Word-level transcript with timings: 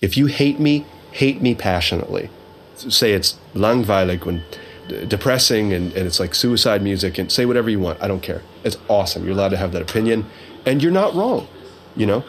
If 0.00 0.16
you 0.16 0.26
hate 0.26 0.60
me, 0.60 0.86
hate 1.12 1.42
me 1.42 1.54
passionately. 1.54 2.30
Say 2.76 3.12
it's 3.12 3.36
langweilig 3.54 4.26
and 4.26 5.08
depressing 5.08 5.72
and, 5.72 5.92
and 5.92 6.06
it's 6.06 6.20
like 6.20 6.34
suicide 6.34 6.82
music 6.82 7.18
and 7.18 7.30
say 7.30 7.44
whatever 7.44 7.68
you 7.68 7.80
want. 7.80 8.00
I 8.02 8.08
don't 8.08 8.22
care. 8.22 8.42
It's 8.64 8.78
awesome. 8.88 9.24
You're 9.24 9.34
allowed 9.34 9.50
to 9.50 9.56
have 9.56 9.72
that 9.72 9.82
opinion 9.82 10.26
and 10.64 10.82
you're 10.82 10.92
not 10.92 11.14
wrong, 11.14 11.48
you 11.96 12.06
know? 12.06 12.24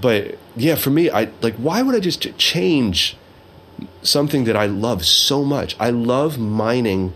But 0.00 0.38
yeah, 0.56 0.74
for 0.74 0.90
me, 0.90 1.08
I 1.10 1.30
like, 1.40 1.54
why 1.54 1.82
would 1.82 1.94
I 1.94 2.00
just 2.00 2.36
change 2.36 3.16
something 4.02 4.44
that 4.44 4.56
I 4.56 4.66
love 4.66 5.04
so 5.06 5.44
much? 5.44 5.76
I 5.78 5.90
love 5.90 6.38
mining 6.38 7.12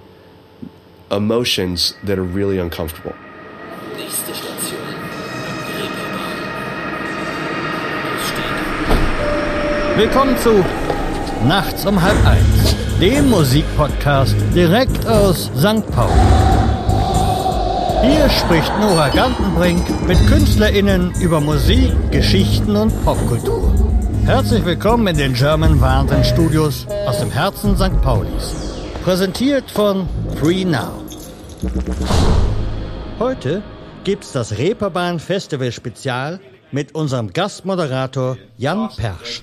emotions 1.11 1.95
that 2.05 2.19
are 2.19 2.25
really 2.25 2.59
uncomfortable. 2.59 3.15
Willkommen 9.99 10.39
zu 10.39 10.65
Nachts 11.49 11.85
um 11.85 12.01
halb 12.01 12.25
eins, 12.25 12.77
dem 13.01 13.31
Musikpodcast 13.31 14.37
direkt 14.55 15.05
aus 15.09 15.51
St. 15.57 15.85
Paul. 15.91 16.13
Hier 18.03 18.31
spricht 18.31 18.71
Nora 18.79 19.09
Gantenbrink 19.09 20.07
mit 20.07 20.25
KünstlerInnen 20.29 21.13
über 21.21 21.41
Musik, 21.41 21.91
Geschichten 22.13 22.77
und 22.77 22.93
Popkultur. 23.05 23.75
Herzlich 24.25 24.65
willkommen 24.65 25.09
in 25.09 25.17
den 25.17 25.35
German 25.35 25.81
Wahnsinn 25.81 26.23
Studios 26.23 26.87
aus 27.09 27.19
dem 27.19 27.33
Herzen 27.33 27.77
St. 27.77 28.01
Paulis. 28.01 28.55
Präsentiert 29.03 29.69
von 29.69 30.09
Free 30.41 30.65
Now. 30.65 30.93
Heute 33.19 33.65
gibt's 34.05 34.31
das 34.31 34.59
Reeperbahn 34.59 35.19
Festival 35.19 35.73
Spezial 35.73 36.39
mit 36.73 36.95
unserem 36.95 37.33
Gastmoderator 37.33 38.37
Jan 38.57 38.89
Persch. 38.97 39.43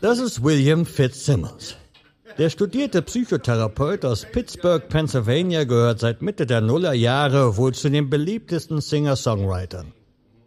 Das 0.00 0.18
ist 0.18 0.42
William 0.42 0.86
Fitzsimmons. 0.86 1.76
Der 2.36 2.50
studierte 2.50 3.00
Psychotherapeut 3.00 4.04
aus 4.04 4.26
Pittsburgh, 4.30 4.88
Pennsylvania 4.88 5.64
gehört 5.64 6.00
seit 6.00 6.20
Mitte 6.20 6.46
der 6.46 6.60
Nullerjahre 6.60 7.56
wohl 7.56 7.72
zu 7.72 7.88
den 7.88 8.10
beliebtesten 8.10 8.80
Singer-Songwritern. 8.80 9.92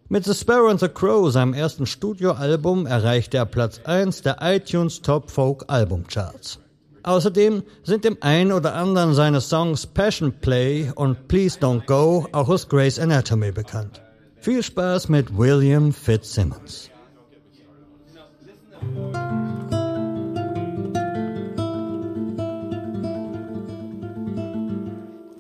Mit 0.09 0.25
The 0.25 0.33
Sparrow 0.33 0.69
and 0.69 0.79
the 0.79 0.89
Crow, 0.89 1.31
seinem 1.31 1.53
ersten 1.53 1.85
Studioalbum, 1.85 2.85
erreichte 2.85 3.37
er 3.37 3.45
Platz 3.45 3.79
1 3.85 4.21
der 4.21 4.37
iTunes 4.41 5.01
Top 5.01 5.31
Folk 5.31 5.63
Albumcharts. 5.67 6.59
Außerdem 7.03 7.63
sind 7.83 8.03
dem 8.03 8.17
einen 8.19 8.51
oder 8.51 8.73
anderen 8.73 9.13
seine 9.13 9.39
Songs 9.39 9.87
Passion 9.87 10.33
Play 10.41 10.91
und 10.95 11.29
Please 11.29 11.57
Don't 11.57 11.85
Go 11.85 12.27
auch 12.33 12.49
aus 12.49 12.67
Grey's 12.67 12.99
Anatomy 12.99 13.51
bekannt. 13.51 14.01
Viel 14.47 14.63
Spaß 14.63 15.09
mit 15.09 15.37
William 15.37 15.91
Fitzsimmons. 15.91 16.89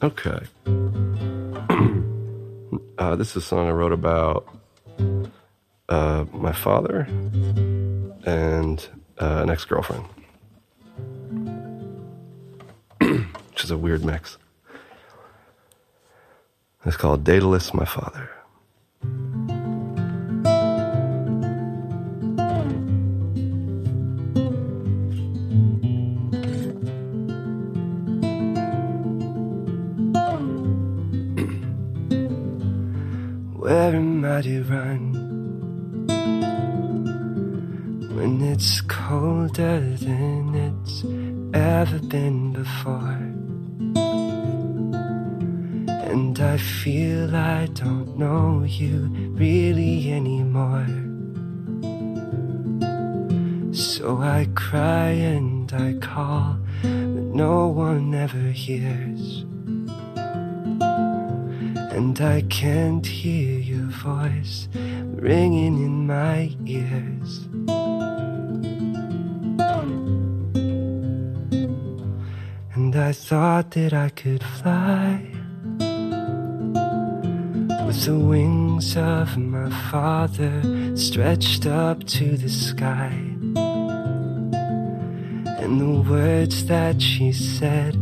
Okay. 0.03 0.39
uh, 2.97 3.15
this 3.15 3.29
is 3.29 3.37
a 3.37 3.41
song 3.41 3.69
I 3.69 3.71
wrote 3.71 3.93
about 3.93 4.45
uh, 5.87 6.25
my 6.33 6.51
father 6.51 7.07
and 8.25 8.85
uh, 9.21 9.39
an 9.41 9.49
ex 9.49 9.63
girlfriend, 9.63 10.03
which 12.99 13.63
is 13.63 13.71
a 13.71 13.77
weird 13.77 14.03
mix. 14.03 14.37
It's 16.85 16.97
called 16.97 17.23
Daedalus, 17.23 17.73
My 17.73 17.85
Father. 17.85 18.31
Where 33.67 33.95
am 33.97 34.23
I 34.23 34.41
to 34.43 34.63
run 34.63 35.11
when 38.15 38.41
it's 38.41 38.79
colder 38.79 39.81
than 39.97 40.55
it's 40.55 41.03
ever 41.53 41.99
been 41.99 42.53
before? 42.53 43.19
And 46.09 46.39
I 46.39 46.55
feel 46.55 47.35
I 47.35 47.65
don't 47.73 48.17
know 48.17 48.63
you 48.63 49.09
really 49.35 50.13
anymore. 50.13 50.87
So 53.73 54.21
I 54.21 54.47
cry 54.55 55.09
and 55.09 55.73
I 55.73 55.95
call, 55.99 56.57
but 56.83 57.35
no 57.35 57.67
one 57.67 58.13
ever 58.15 58.49
hears. 58.49 59.43
And 61.97 62.21
I 62.21 62.41
can't 62.41 63.03
hear 63.03 63.57
your 63.57 63.89
voice 63.89 64.69
ringing 64.75 65.83
in 65.83 66.05
my 66.05 66.55
ears. 66.63 67.47
And 72.75 72.95
I 72.95 73.11
thought 73.11 73.71
that 73.71 73.93
I 73.93 74.09
could 74.09 74.43
fly 74.43 75.25
with 77.87 78.05
the 78.05 78.19
wings 78.19 78.95
of 78.95 79.35
my 79.35 79.71
father 79.89 80.95
stretched 80.95 81.65
up 81.65 82.03
to 82.03 82.37
the 82.37 82.49
sky. 82.49 83.11
And 85.63 85.81
the 85.81 86.03
words 86.07 86.67
that 86.67 87.01
she 87.01 87.31
said, 87.31 87.97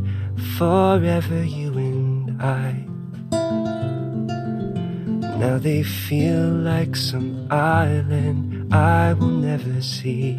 forever 0.57 1.41
you 1.45 1.78
and 1.78 2.41
I. 2.41 2.94
Now 5.38 5.57
they 5.57 5.84
feel 5.84 6.47
like 6.47 6.96
some 6.96 7.47
island 7.51 8.73
I 8.73 9.13
will 9.13 9.28
never 9.28 9.81
see. 9.81 10.34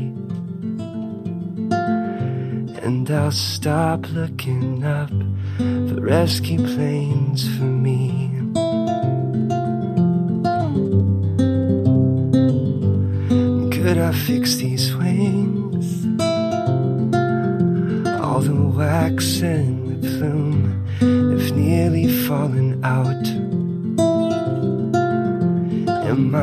And 2.82 3.10
I'll 3.10 3.30
stop 3.30 4.10
looking 4.10 4.84
up 4.84 5.10
for 5.58 6.00
rescue 6.00 6.58
planes 6.58 7.46
for 7.56 7.64
me. 7.64 8.32
Could 13.70 13.98
I 13.98 14.12
fix 14.12 14.56
these 14.56 14.95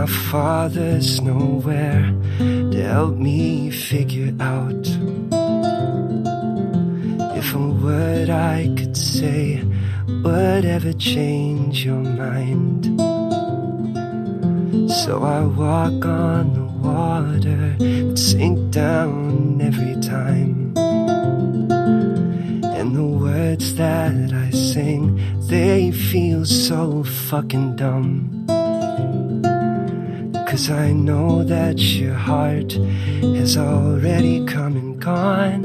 my 0.03 0.09
father's 0.09 1.21
nowhere 1.21 2.03
to 2.37 2.83
help 2.83 3.15
me 3.15 3.71
figure 3.71 4.33
out 4.41 4.85
if 7.37 7.55
a 7.55 7.69
word 7.81 8.29
I 8.29 8.69
could 8.75 8.97
say 8.97 9.63
would 10.23 10.65
ever 10.65 10.91
change 10.91 11.85
your 11.85 12.03
mind. 12.03 12.83
So 14.91 15.23
I 15.23 15.45
walk 15.45 16.05
on 16.05 16.53
the 16.53 16.67
water 16.85 17.77
and 17.79 18.19
sink 18.19 18.71
down 18.71 19.61
every 19.61 19.95
time. 20.01 20.73
And 22.77 22.93
the 22.93 23.05
words 23.05 23.75
that 23.75 24.33
I 24.33 24.49
sing, 24.49 25.17
they 25.47 25.91
feel 25.91 26.43
so 26.45 27.05
fucking 27.05 27.77
dumb. 27.77 28.22
Cause 30.63 30.71
I 30.71 30.93
know 30.93 31.43
that 31.43 31.77
your 31.77 32.13
heart 32.13 32.71
has 32.71 33.57
already 33.57 34.45
come 34.45 34.77
and 34.77 34.97
gone. 34.97 35.61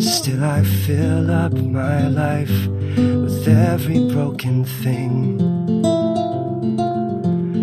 Still, 0.00 0.42
I 0.42 0.62
fill 0.62 1.30
up 1.30 1.52
my 1.52 2.08
life 2.08 2.66
with 2.66 3.46
every 3.46 4.08
broken 4.08 4.64
thing. 4.64 5.36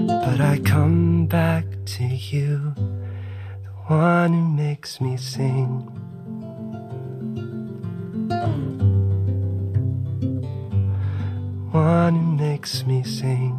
But 0.06 0.42
I 0.42 0.60
come 0.64 1.26
back 1.26 1.66
to 1.98 2.04
you, 2.04 2.76
the 2.76 3.72
one 3.88 4.32
who 4.34 4.48
makes 4.58 5.02
me 5.02 5.18
sing. 5.18 5.88
One 11.72 12.16
who 12.16 12.36
makes 12.38 12.86
me 12.86 13.02
sing. 13.02 13.59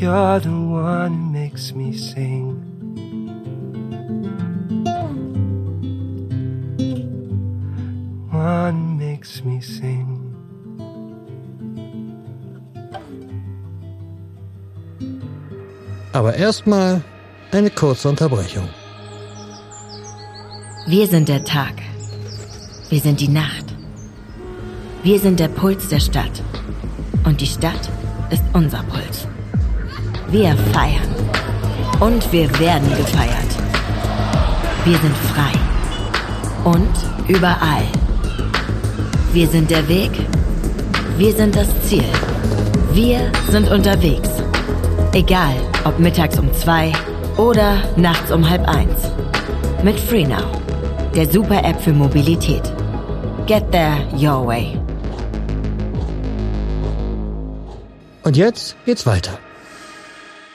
You're 0.00 0.40
the 0.40 0.48
one 0.48 1.12
who 1.12 1.30
makes 1.30 1.74
me 1.74 1.92
sing. 1.92 2.56
One 8.32 8.76
who 8.80 8.94
makes 8.96 9.44
me 9.44 9.60
sing. 9.60 10.16
Aber 16.14 16.34
erstmal 16.34 17.02
eine 17.52 17.68
kurze 17.68 18.08
Unterbrechung. 18.08 18.70
Wir 20.86 21.06
sind 21.08 21.28
der 21.28 21.44
Tag. 21.44 21.74
Wir 22.88 23.00
sind 23.00 23.20
die 23.20 23.28
Nacht. 23.28 23.66
Wir 25.02 25.20
sind 25.20 25.38
der 25.38 25.48
Puls 25.48 25.88
der 25.88 26.00
Stadt. 26.00 26.42
Und 27.26 27.42
die 27.42 27.46
Stadt 27.46 27.90
ist 28.30 28.44
unser 28.54 28.82
Puls. 28.84 29.29
Wir 30.30 30.56
feiern. 30.72 31.12
Und 31.98 32.32
wir 32.32 32.48
werden 32.60 32.88
gefeiert. 32.90 33.50
Wir 34.84 34.96
sind 34.98 35.16
frei. 35.16 35.50
Und 36.64 36.88
überall. 37.26 37.82
Wir 39.32 39.48
sind 39.48 39.68
der 39.72 39.88
Weg. 39.88 40.12
Wir 41.18 41.32
sind 41.32 41.56
das 41.56 41.66
Ziel. 41.82 42.04
Wir 42.92 43.32
sind 43.50 43.68
unterwegs. 43.72 44.28
Egal, 45.14 45.54
ob 45.84 45.98
mittags 45.98 46.38
um 46.38 46.52
zwei 46.54 46.92
oder 47.36 47.78
nachts 47.96 48.30
um 48.30 48.48
halb 48.48 48.68
eins. 48.68 49.10
Mit 49.82 49.98
FreeNow, 49.98 50.46
der 51.12 51.28
Super-App 51.28 51.80
für 51.82 51.92
Mobilität. 51.92 52.62
Get 53.46 53.68
there 53.72 53.96
your 54.12 54.46
way. 54.46 54.78
Und 58.22 58.36
jetzt 58.36 58.76
geht's 58.86 59.04
weiter. 59.06 59.36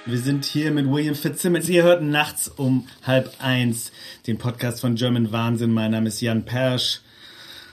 Wir 0.06 0.20
sind 0.20 0.46
hier 0.46 0.72
mit 0.72 0.86
William 0.90 1.16
Fitzsimmons. 1.16 1.68
Ihr 1.68 1.84
hört 1.84 2.04
nachts 2.04 2.48
um 2.48 2.88
halb 3.04 3.32
eins 3.40 3.92
den 4.28 4.38
Podcast 4.38 4.82
von 4.82 4.96
German 4.96 5.32
Wahnsinn. 5.32 5.72
Mein 5.72 5.92
Name 5.92 6.08
ist 6.10 6.22
Jan 6.22 6.44
Persch. 6.46 7.02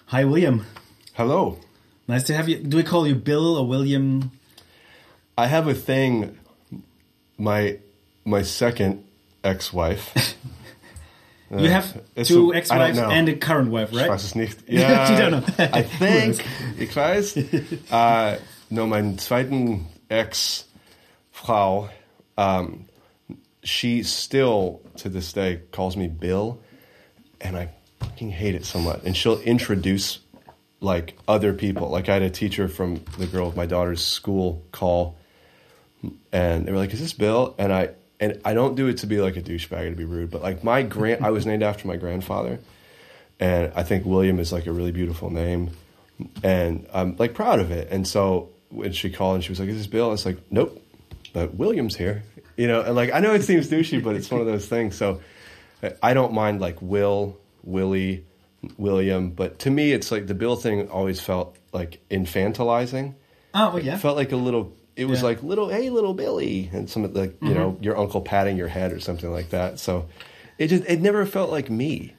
Hi, 0.08 0.24
William. 0.26 0.64
Hello. 1.12 1.58
Nice 2.06 2.24
to 2.24 2.34
have 2.34 2.48
you. 2.50 2.58
Do 2.62 2.78
we 2.78 2.84
call 2.84 3.06
you 3.06 3.14
Bill 3.14 3.56
or 3.58 3.68
William? 3.68 4.30
I 5.38 5.46
have 5.46 5.68
a 5.68 5.74
thing. 5.74 6.38
My 7.36 7.78
my 8.24 8.42
second 8.42 9.04
ex-wife. 9.42 10.36
You 11.54 11.68
have 11.68 12.00
it's 12.16 12.30
two 12.30 12.54
ex-wives 12.54 12.96
and 12.98 13.28
a 13.28 13.34
current 13.36 13.70
wife, 13.70 13.90
Ich 13.92 13.98
right? 13.98 14.08
weiß 14.10 14.24
es 14.24 14.34
nicht. 14.34 14.56
You 14.66 14.80
Ja, 14.80 15.04
don't 15.04 15.42
know. 15.42 15.42
I 15.58 15.82
think. 15.98 16.42
ich 16.78 16.96
weiß. 16.96 17.36
Uh, 17.92 18.38
no, 18.70 18.86
mein 18.86 19.18
zweiten 19.18 19.84
Ex-Frau, 20.08 21.90
um, 22.36 22.86
she 23.62 24.02
still, 24.02 24.80
to 24.96 25.08
this 25.08 25.32
day, 25.32 25.60
calls 25.70 25.96
me 25.96 26.08
Bill, 26.08 26.60
and 27.40 27.56
I 27.56 27.70
fucking 28.00 28.30
hate 28.30 28.54
it 28.54 28.64
so 28.64 28.78
much. 28.78 29.00
And 29.04 29.16
she'll 29.16 29.40
introduce, 29.40 30.18
like, 30.80 31.16
other 31.28 31.52
people. 31.52 31.88
Like, 31.88 32.08
I 32.08 32.14
had 32.14 32.22
a 32.22 32.30
teacher 32.30 32.68
from 32.68 33.04
the 33.18 33.26
girl 33.26 33.46
of 33.46 33.56
my 33.56 33.66
daughter's 33.66 34.02
school 34.02 34.64
call, 34.72 35.16
and 36.32 36.66
they 36.66 36.72
were 36.72 36.78
like, 36.78 36.92
"Is 36.92 37.00
this 37.00 37.12
Bill?" 37.12 37.54
And 37.58 37.72
I 37.72 37.90
and 38.18 38.40
I 38.44 38.54
don't 38.54 38.74
do 38.74 38.88
it 38.88 38.98
to 38.98 39.06
be 39.06 39.20
like 39.20 39.36
a 39.36 39.42
douchebag 39.42 39.86
or 39.86 39.90
to 39.90 39.96
be 39.96 40.04
rude, 40.04 40.30
but 40.30 40.42
like 40.42 40.64
my 40.64 40.82
grand, 40.82 41.24
I 41.24 41.30
was 41.30 41.46
named 41.46 41.62
after 41.62 41.86
my 41.86 41.96
grandfather, 41.96 42.58
and 43.38 43.72
I 43.76 43.84
think 43.84 44.04
William 44.04 44.40
is 44.40 44.52
like 44.52 44.66
a 44.66 44.72
really 44.72 44.90
beautiful 44.90 45.30
name, 45.30 45.70
and 46.42 46.86
I'm 46.92 47.16
like 47.18 47.34
proud 47.34 47.60
of 47.60 47.70
it. 47.70 47.88
And 47.90 48.06
so 48.06 48.50
when 48.68 48.92
she 48.92 49.10
called 49.10 49.36
and 49.36 49.44
she 49.44 49.50
was 49.50 49.60
like, 49.60 49.68
"Is 49.68 49.76
this 49.76 49.86
Bill?" 49.86 50.06
I 50.06 50.10
was 50.10 50.26
like, 50.26 50.38
"Nope, 50.50 50.81
but 51.32 51.54
William's 51.54 51.96
here," 51.96 52.22
you 52.56 52.66
know. 52.66 52.80
And 52.82 52.94
like 52.94 53.12
I 53.12 53.20
know 53.20 53.34
it 53.34 53.42
seems 53.42 53.68
douchey, 53.68 54.02
but 54.02 54.16
it's 54.16 54.30
one 54.30 54.40
of 54.40 54.46
those 54.46 54.66
things. 54.66 54.96
So 54.96 55.20
I 56.02 56.14
don't 56.14 56.32
mind 56.32 56.60
like 56.60 56.80
Will, 56.80 57.38
Willie, 57.62 58.24
William, 58.76 59.30
but 59.30 59.58
to 59.60 59.70
me, 59.70 59.92
it's 59.92 60.10
like 60.12 60.26
the 60.26 60.34
Bill 60.34 60.56
thing 60.56 60.88
always 60.88 61.20
felt 61.20 61.56
like 61.72 62.00
infantilizing 62.10 63.14
Oh, 63.54 63.76
yeah. 63.76 63.94
it 63.94 63.98
felt 63.98 64.16
like 64.16 64.32
a 64.32 64.36
little 64.36 64.72
it 64.96 65.06
was 65.06 65.20
Yeah. 65.20 65.28
like 65.28 65.42
little 65.42 65.68
hey 65.68 65.88
little 65.90 66.12
billy 66.14 66.68
and 66.72 66.88
some 66.88 67.04
of 67.04 67.14
like 67.14 67.36
you 67.42 67.54
know 67.54 67.72
mm-hmm. 67.72 67.82
your 67.82 67.96
uncle 67.98 68.20
patting 68.20 68.56
your 68.58 68.68
head 68.68 68.92
or 68.92 69.00
something 69.00 69.30
like 69.32 69.50
that 69.50 69.78
so 69.78 70.06
it 70.58 70.68
just 70.68 70.84
it 70.84 71.00
never 71.00 71.24
felt 71.24 71.50
like 71.50 71.70
me 71.70 72.14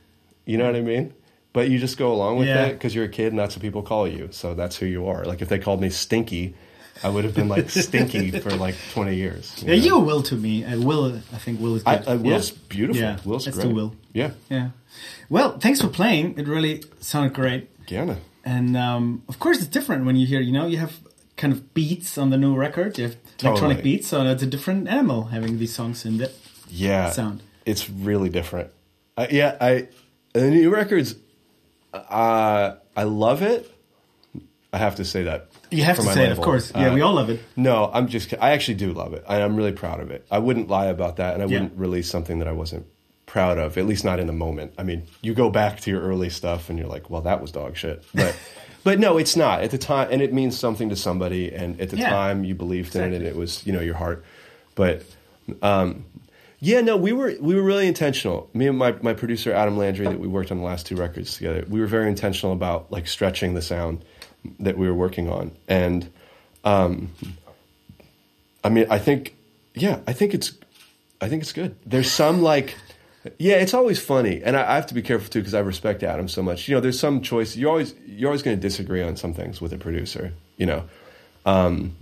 you 0.46 0.58
know 0.58 0.66
what 0.66 0.76
i 0.76 0.82
mean 0.82 1.14
but 1.54 1.70
you 1.70 1.78
just 1.78 1.98
go 2.00 2.12
along 2.12 2.38
with 2.40 2.48
Yeah. 2.48 2.66
it 2.66 2.74
because 2.74 2.96
you're 2.96 3.06
a 3.06 3.10
kid 3.10 3.28
and 3.32 3.38
that's 3.38 3.56
what 3.56 3.62
people 3.62 3.84
call 3.84 4.08
you 4.08 4.30
so 4.32 4.56
that's 4.56 4.76
who 4.76 4.88
you 4.88 5.08
are 5.08 5.24
like 5.26 5.42
if 5.44 5.50
they 5.50 5.60
called 5.60 5.82
me 5.82 5.90
stinky 5.92 6.56
i 7.04 7.10
would 7.10 7.24
have 7.26 7.36
been 7.36 7.50
like 7.50 7.70
stinky 7.88 8.32
for 8.32 8.52
like 8.52 8.76
20 8.94 9.16
years 9.16 9.62
Yeah, 9.64 9.76
know? 9.76 9.84
you 9.86 10.00
Will 10.00 10.24
to 10.24 10.36
me. 10.36 10.64
Uh, 10.66 10.80
Will, 10.80 11.06
I 11.34 11.38
think 11.38 11.60
Will 11.60 11.76
is 11.76 11.84
I, 11.86 11.98
good. 11.98 12.08
I, 12.08 12.16
Will's 12.16 12.52
yeah. 12.52 12.58
beautiful. 12.70 13.02
Yeah, 13.02 13.18
Will's 13.26 13.46
let's 13.46 13.58
great. 13.58 13.70
do 13.70 13.76
Will. 13.76 13.92
Yeah, 14.14 14.32
Yeah. 14.50 14.70
Well, 15.30 15.58
thanks 15.60 15.80
for 15.82 15.88
playing. 15.90 16.38
It 16.40 16.48
really 16.48 16.84
sounded 17.00 17.34
great. 17.34 17.64
Gerne. 17.88 18.18
And 18.46 18.76
um, 18.78 19.24
of 19.28 19.40
course, 19.40 19.58
it's 19.60 19.68
different 19.68 20.06
when 20.06 20.16
you 20.16 20.26
hear, 20.28 20.42
you 20.42 20.52
know, 20.52 20.68
you 20.68 20.78
have 20.78 20.94
kind 21.38 21.52
of 21.54 21.74
beats 21.74 22.18
on 22.18 22.30
the 22.30 22.38
new 22.38 22.56
record. 22.56 22.98
You 22.98 23.06
have 23.08 23.16
electronic 23.42 23.82
beats, 23.84 24.08
so 24.08 24.24
it's 24.26 24.44
a 24.44 24.48
different 24.56 24.88
animal 24.88 25.26
having 25.36 25.58
these 25.60 25.74
songs 25.74 26.06
in 26.06 26.22
it. 26.22 26.32
yeah 26.70 27.12
sound. 27.12 27.42
it's 27.66 27.90
really 27.90 28.30
different 28.30 28.70
uh, 29.18 29.28
yeah 29.30 29.58
i 29.62 29.88
the 30.34 30.50
new 30.50 30.70
records 30.74 31.16
uh 31.94 32.76
i 32.96 33.04
love 33.04 33.42
it 33.44 33.70
i 34.72 34.78
have 34.78 34.96
to 34.96 35.06
say 35.06 35.24
that 35.24 35.50
You 35.74 35.84
have 35.84 35.96
to 35.98 36.04
say 36.04 36.26
it, 36.26 36.32
of 36.32 36.40
course. 36.42 36.72
Yeah, 36.76 36.92
Uh, 36.92 36.96
we 36.96 37.02
all 37.02 37.14
love 37.14 37.30
it. 37.30 37.40
no 37.56 37.90
i'm 37.94 38.08
just. 38.08 38.34
I 38.40 38.52
actually 38.52 38.76
do 38.76 38.94
love 38.94 39.14
it 39.14 39.24
I, 39.28 39.42
i'm 39.42 39.56
really 39.56 39.72
proud 39.74 40.00
of 40.00 40.12
it 40.12 40.26
i 40.32 40.38
wouldn't 40.40 40.70
lie 40.70 40.88
about 40.88 41.18
that 41.18 41.34
and 41.34 41.44
i 41.44 41.46
Yeah. 41.46 41.62
wouldn't 41.62 41.78
release 41.80 42.10
something 42.10 42.40
that 42.40 42.48
i 42.48 42.52
wasn't 42.52 42.86
proud 43.26 43.58
of 43.58 43.78
at 43.78 43.86
least 43.88 44.04
not 44.06 44.20
in 44.20 44.28
the 44.28 44.34
moment 44.34 44.74
i 44.78 44.84
mean 44.84 45.04
you 45.22 45.34
go 45.34 45.50
back 45.50 45.80
to 45.82 45.90
your 45.92 46.02
early 46.02 46.30
stuff 46.30 46.70
and 46.70 46.78
you're 46.78 46.88
like 46.88 47.10
well 47.10 47.22
that 47.22 47.42
was 47.42 47.52
dog 47.52 47.76
shit 47.76 48.04
but 48.14 48.36
but 48.84 49.00
no 49.00 49.18
it's 49.18 49.36
not 49.36 49.62
at 49.64 49.72
the 49.72 49.78
time 49.78 50.08
and 50.12 50.22
it 50.22 50.32
means 50.34 50.58
something 50.60 50.90
to 50.90 50.96
somebody 50.96 51.52
and 51.54 51.80
at 51.82 51.90
the 51.90 51.98
Yeah. 51.98 52.10
time 52.10 52.44
you 52.44 52.54
believed 52.56 52.96
in 52.96 53.02
it 53.14 53.16
and 53.16 53.26
it 53.26 53.36
was 53.36 53.66
you 53.66 53.74
know 53.74 53.82
your 53.82 53.96
heart 53.96 54.24
but 54.76 55.04
um 55.62 56.06
yeah, 56.60 56.80
no, 56.80 56.96
we 56.96 57.12
were 57.12 57.36
we 57.42 57.56
were 57.56 57.62
really 57.62 57.88
intentional. 57.90 58.50
Me 58.54 58.68
and 58.68 58.78
my, 58.78 58.94
my 59.02 59.14
producer 59.14 59.52
Adam 59.52 59.76
Landry 59.78 60.06
that 60.08 60.18
we 60.18 60.30
worked 60.30 60.50
on 60.50 60.60
the 60.60 60.64
last 60.64 60.86
two 60.86 60.96
records 60.96 61.36
together. 61.36 61.66
We 61.68 61.82
were 61.82 61.88
very 61.88 62.08
intentional 62.08 62.54
about 62.54 62.90
like 62.90 63.06
stretching 63.06 63.54
the 63.54 63.62
sound 63.62 64.06
that 64.60 64.78
we 64.78 64.88
were 64.88 64.94
working 64.94 65.30
on. 65.30 65.52
And 65.68 66.12
um 66.64 67.12
I 68.64 68.70
mean, 68.70 68.88
I 68.90 69.00
think 69.00 69.36
yeah, 69.76 70.00
I 70.08 70.14
think 70.14 70.34
it's 70.34 70.54
I 71.22 71.30
think 71.30 71.42
it's 71.42 71.54
good. 71.54 71.76
There's 71.86 72.12
some 72.12 72.42
like 72.42 72.76
yeah, 73.38 73.56
it's 73.56 73.74
always 73.74 74.00
funny, 74.00 74.42
and 74.44 74.58
I, 74.58 74.72
I 74.72 74.76
have 74.76 74.88
to 74.88 74.94
be 74.94 75.02
careful 75.02 75.30
too 75.30 75.40
because 75.40 75.54
I 75.54 75.60
respect 75.60 76.04
Adam 76.04 76.28
so 76.28 76.44
much. 76.44 76.68
You 76.68 76.76
know, 76.76 76.82
there's 76.82 77.00
some 77.00 77.22
choice. 77.22 77.56
You're 77.56 77.70
always 77.70 77.96
you're 78.06 78.30
always 78.30 78.42
going 78.42 78.58
to 78.58 78.62
disagree 78.62 79.02
on 79.02 79.16
some 79.16 79.34
things 79.34 79.62
with 79.62 79.72
a 79.72 79.78
producer. 79.78 80.34
You 80.58 80.66
know, 80.66 80.84
um, 81.46 81.96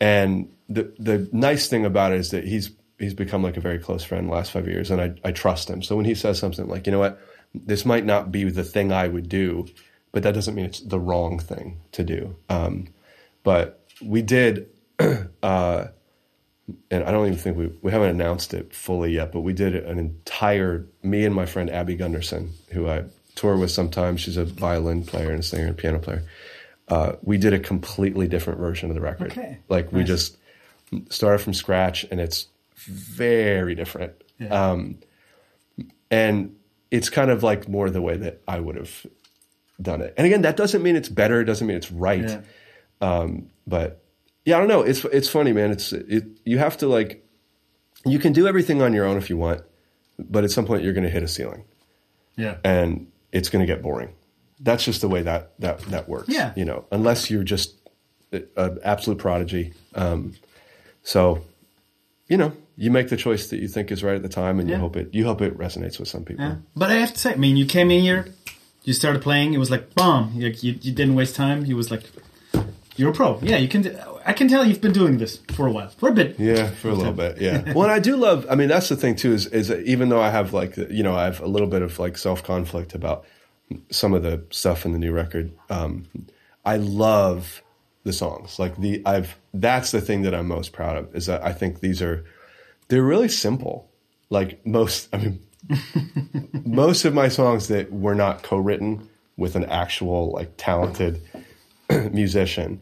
and 0.00 0.50
the 0.68 0.92
the 0.98 1.28
nice 1.32 1.68
thing 1.68 1.84
about 1.84 2.12
it 2.12 2.18
is 2.18 2.30
that 2.30 2.44
he's 2.44 2.70
he's 2.98 3.14
become 3.14 3.42
like 3.42 3.56
a 3.56 3.60
very 3.60 3.78
close 3.78 4.02
friend 4.02 4.28
the 4.28 4.32
last 4.32 4.50
five 4.50 4.66
years, 4.66 4.90
and 4.90 5.00
I 5.00 5.14
I 5.22 5.30
trust 5.30 5.70
him. 5.70 5.82
So 5.82 5.94
when 5.94 6.04
he 6.04 6.16
says 6.16 6.38
something 6.38 6.66
like, 6.66 6.86
you 6.86 6.92
know 6.92 6.98
what, 6.98 7.20
this 7.54 7.84
might 7.84 8.04
not 8.04 8.32
be 8.32 8.44
the 8.44 8.64
thing 8.64 8.92
I 8.92 9.06
would 9.06 9.28
do, 9.28 9.68
but 10.12 10.22
that 10.22 10.34
doesn't 10.34 10.54
mean 10.54 10.66
it's 10.66 10.80
the 10.80 10.98
wrong 11.00 11.38
thing 11.38 11.80
to 11.92 12.04
do. 12.04 12.36
Um, 12.48 12.88
but 13.42 13.84
we 14.02 14.22
did, 14.22 14.68
uh, 14.98 15.86
and 16.90 17.04
I 17.04 17.10
don't 17.10 17.26
even 17.26 17.38
think 17.38 17.56
we 17.56 17.70
we 17.82 17.90
haven't 17.90 18.10
announced 18.10 18.52
it 18.54 18.74
fully 18.74 19.12
yet, 19.12 19.32
but 19.32 19.40
we 19.40 19.52
did 19.52 19.74
an 19.74 19.98
entire 19.98 20.86
me 21.02 21.24
and 21.24 21.34
my 21.34 21.46
friend 21.46 21.70
Abby 21.70 21.96
Gunderson, 21.96 22.52
who 22.70 22.88
I 22.88 23.04
tour 23.34 23.56
with 23.56 23.70
sometimes. 23.70 24.20
She's 24.20 24.36
a 24.36 24.44
violin 24.44 25.04
player 25.04 25.30
and 25.30 25.40
a 25.40 25.42
singer 25.42 25.66
and 25.66 25.76
piano 25.76 25.98
player. 25.98 26.24
Uh, 26.88 27.12
we 27.22 27.36
did 27.38 27.52
a 27.52 27.58
completely 27.58 28.28
different 28.28 28.58
version 28.58 28.88
of 28.90 28.94
the 28.94 29.00
record. 29.00 29.32
Okay. 29.32 29.58
Like 29.68 29.92
we 29.92 30.00
Nice. 30.00 30.08
just 30.08 30.36
started 31.10 31.38
from 31.38 31.54
scratch, 31.54 32.04
and 32.10 32.20
it's 32.20 32.46
very 32.76 33.74
different. 33.74 34.12
Yeah. 34.38 34.48
Um, 34.70 34.98
and 36.10 36.56
it's 36.90 37.10
kind 37.10 37.30
of 37.30 37.42
like 37.42 37.68
more 37.68 37.90
the 37.90 38.00
way 38.00 38.16
that 38.16 38.40
I 38.48 38.60
would 38.60 38.76
have 38.76 39.06
done 39.80 40.00
it. 40.00 40.14
And 40.16 40.26
again, 40.26 40.42
that 40.42 40.56
doesn't 40.56 40.82
mean 40.82 40.96
it's 40.96 41.08
better. 41.08 41.40
It 41.40 41.44
doesn't 41.44 41.66
mean 41.66 41.76
it's 41.76 41.90
right. 41.92 42.22
Yeah. 42.28 42.40
Um, 43.00 43.50
but 43.66 44.02
yeah, 44.44 44.56
I 44.56 44.58
don't 44.60 44.68
know. 44.68 44.82
It's 44.82 45.04
it's 45.06 45.28
funny, 45.28 45.52
man. 45.52 45.70
It's 45.70 45.92
it, 45.92 46.24
you 46.44 46.58
have 46.58 46.76
to 46.78 46.88
like 46.88 47.24
you 48.06 48.18
can 48.18 48.32
do 48.32 48.46
everything 48.48 48.82
on 48.82 48.92
your 48.92 49.04
own 49.04 49.16
if 49.16 49.28
you 49.30 49.36
want, 49.36 49.62
but 50.18 50.44
at 50.44 50.50
some 50.50 50.64
point 50.66 50.82
you're 50.82 50.92
going 50.94 51.04
to 51.04 51.10
hit 51.10 51.22
a 51.22 51.28
ceiling, 51.28 51.64
Yeah. 52.36 52.56
and 52.64 53.08
it's 53.32 53.48
going 53.50 53.64
to 53.64 53.72
get 53.72 53.82
boring. 53.82 54.14
That's 54.60 54.84
just 54.84 55.00
the 55.00 55.08
way 55.08 55.22
that 55.22 55.52
that 55.60 55.80
that 55.90 56.08
works. 56.08 56.28
Yeah. 56.28 56.52
you 56.56 56.64
know, 56.64 56.86
unless 56.90 57.30
you're 57.30 57.44
just 57.44 57.74
an 58.32 58.78
absolute 58.84 59.18
prodigy. 59.18 59.72
Um, 59.94 60.34
so, 61.02 61.44
you 62.28 62.36
know, 62.36 62.52
you 62.76 62.90
make 62.90 63.08
the 63.08 63.16
choice 63.16 63.48
that 63.50 63.58
you 63.58 63.68
think 63.68 63.90
is 63.92 64.02
right 64.02 64.16
at 64.16 64.22
the 64.22 64.28
time, 64.28 64.58
and 64.60 64.68
Yeah. 64.68 64.76
you 64.76 64.80
hope 64.80 64.96
it 64.96 65.08
you 65.14 65.24
hope 65.24 65.40
it 65.42 65.56
resonates 65.58 65.98
with 65.98 66.08
some 66.08 66.24
people. 66.24 66.44
Yeah. 66.44 66.56
But 66.74 66.90
I 66.90 66.94
have 66.94 67.12
to 67.12 67.18
say, 67.18 67.32
I 67.32 67.36
mean, 67.36 67.56
you 67.56 67.66
came 67.66 67.90
in 67.90 68.00
here, 68.02 68.28
you 68.88 68.94
started 68.94 69.20
playing, 69.22 69.52
it 69.52 69.58
was 69.58 69.70
like, 69.70 69.94
boom, 69.94 70.32
you, 70.34 70.48
you, 70.60 70.78
you 70.80 70.92
didn't 70.92 71.14
waste 71.14 71.36
time. 71.36 71.64
He 71.64 71.74
was 71.74 71.90
like, 71.90 72.04
you're 72.96 73.10
a 73.10 73.12
pro. 73.12 73.38
Yeah, 73.42 73.58
you 73.58 73.68
can. 73.68 73.82
do- 73.82 73.96
I 74.26 74.32
can 74.32 74.48
tell 74.48 74.64
you've 74.64 74.80
been 74.80 74.92
doing 74.92 75.18
this 75.18 75.36
for 75.52 75.66
a 75.66 75.70
while, 75.70 75.88
for 75.90 76.08
a 76.08 76.12
bit. 76.12 76.38
Yeah, 76.38 76.68
for 76.70 76.88
a 76.88 76.94
little 76.94 77.12
bit. 77.12 77.40
Yeah. 77.40 77.72
well, 77.74 77.84
and 77.84 77.92
I 77.92 77.98
do 78.00 78.16
love. 78.16 78.46
I 78.50 78.56
mean, 78.56 78.68
that's 78.68 78.88
the 78.88 78.96
thing 78.96 79.14
too. 79.14 79.32
Is 79.32 79.46
is 79.46 79.68
that 79.68 79.82
even 79.84 80.08
though 80.08 80.20
I 80.20 80.30
have 80.30 80.52
like 80.52 80.76
you 80.76 81.02
know 81.02 81.14
I 81.14 81.24
have 81.24 81.40
a 81.40 81.46
little 81.46 81.68
bit 81.68 81.82
of 81.82 81.98
like 81.98 82.18
self 82.18 82.42
conflict 82.42 82.94
about 82.94 83.24
some 83.90 84.14
of 84.14 84.22
the 84.22 84.42
stuff 84.50 84.84
in 84.84 84.92
the 84.92 84.98
new 84.98 85.12
record. 85.12 85.52
Um, 85.70 86.06
I 86.64 86.76
love 86.76 87.62
the 88.04 88.12
songs. 88.12 88.58
Like 88.58 88.76
the 88.78 89.00
I've 89.06 89.38
that's 89.54 89.92
the 89.92 90.00
thing 90.00 90.22
that 90.22 90.34
I'm 90.34 90.48
most 90.48 90.72
proud 90.72 90.96
of 90.96 91.14
is 91.14 91.26
that 91.26 91.44
I 91.44 91.52
think 91.52 91.80
these 91.80 92.02
are 92.02 92.24
they're 92.88 93.02
really 93.02 93.28
simple. 93.28 93.88
Like 94.28 94.66
most, 94.66 95.08
I 95.12 95.18
mean, 95.18 95.40
most 96.64 97.04
of 97.04 97.14
my 97.14 97.28
songs 97.28 97.68
that 97.68 97.92
were 97.92 98.14
not 98.14 98.42
co-written 98.42 99.08
with 99.36 99.56
an 99.56 99.64
actual 99.64 100.32
like 100.32 100.52
talented 100.56 101.20
musician 102.12 102.80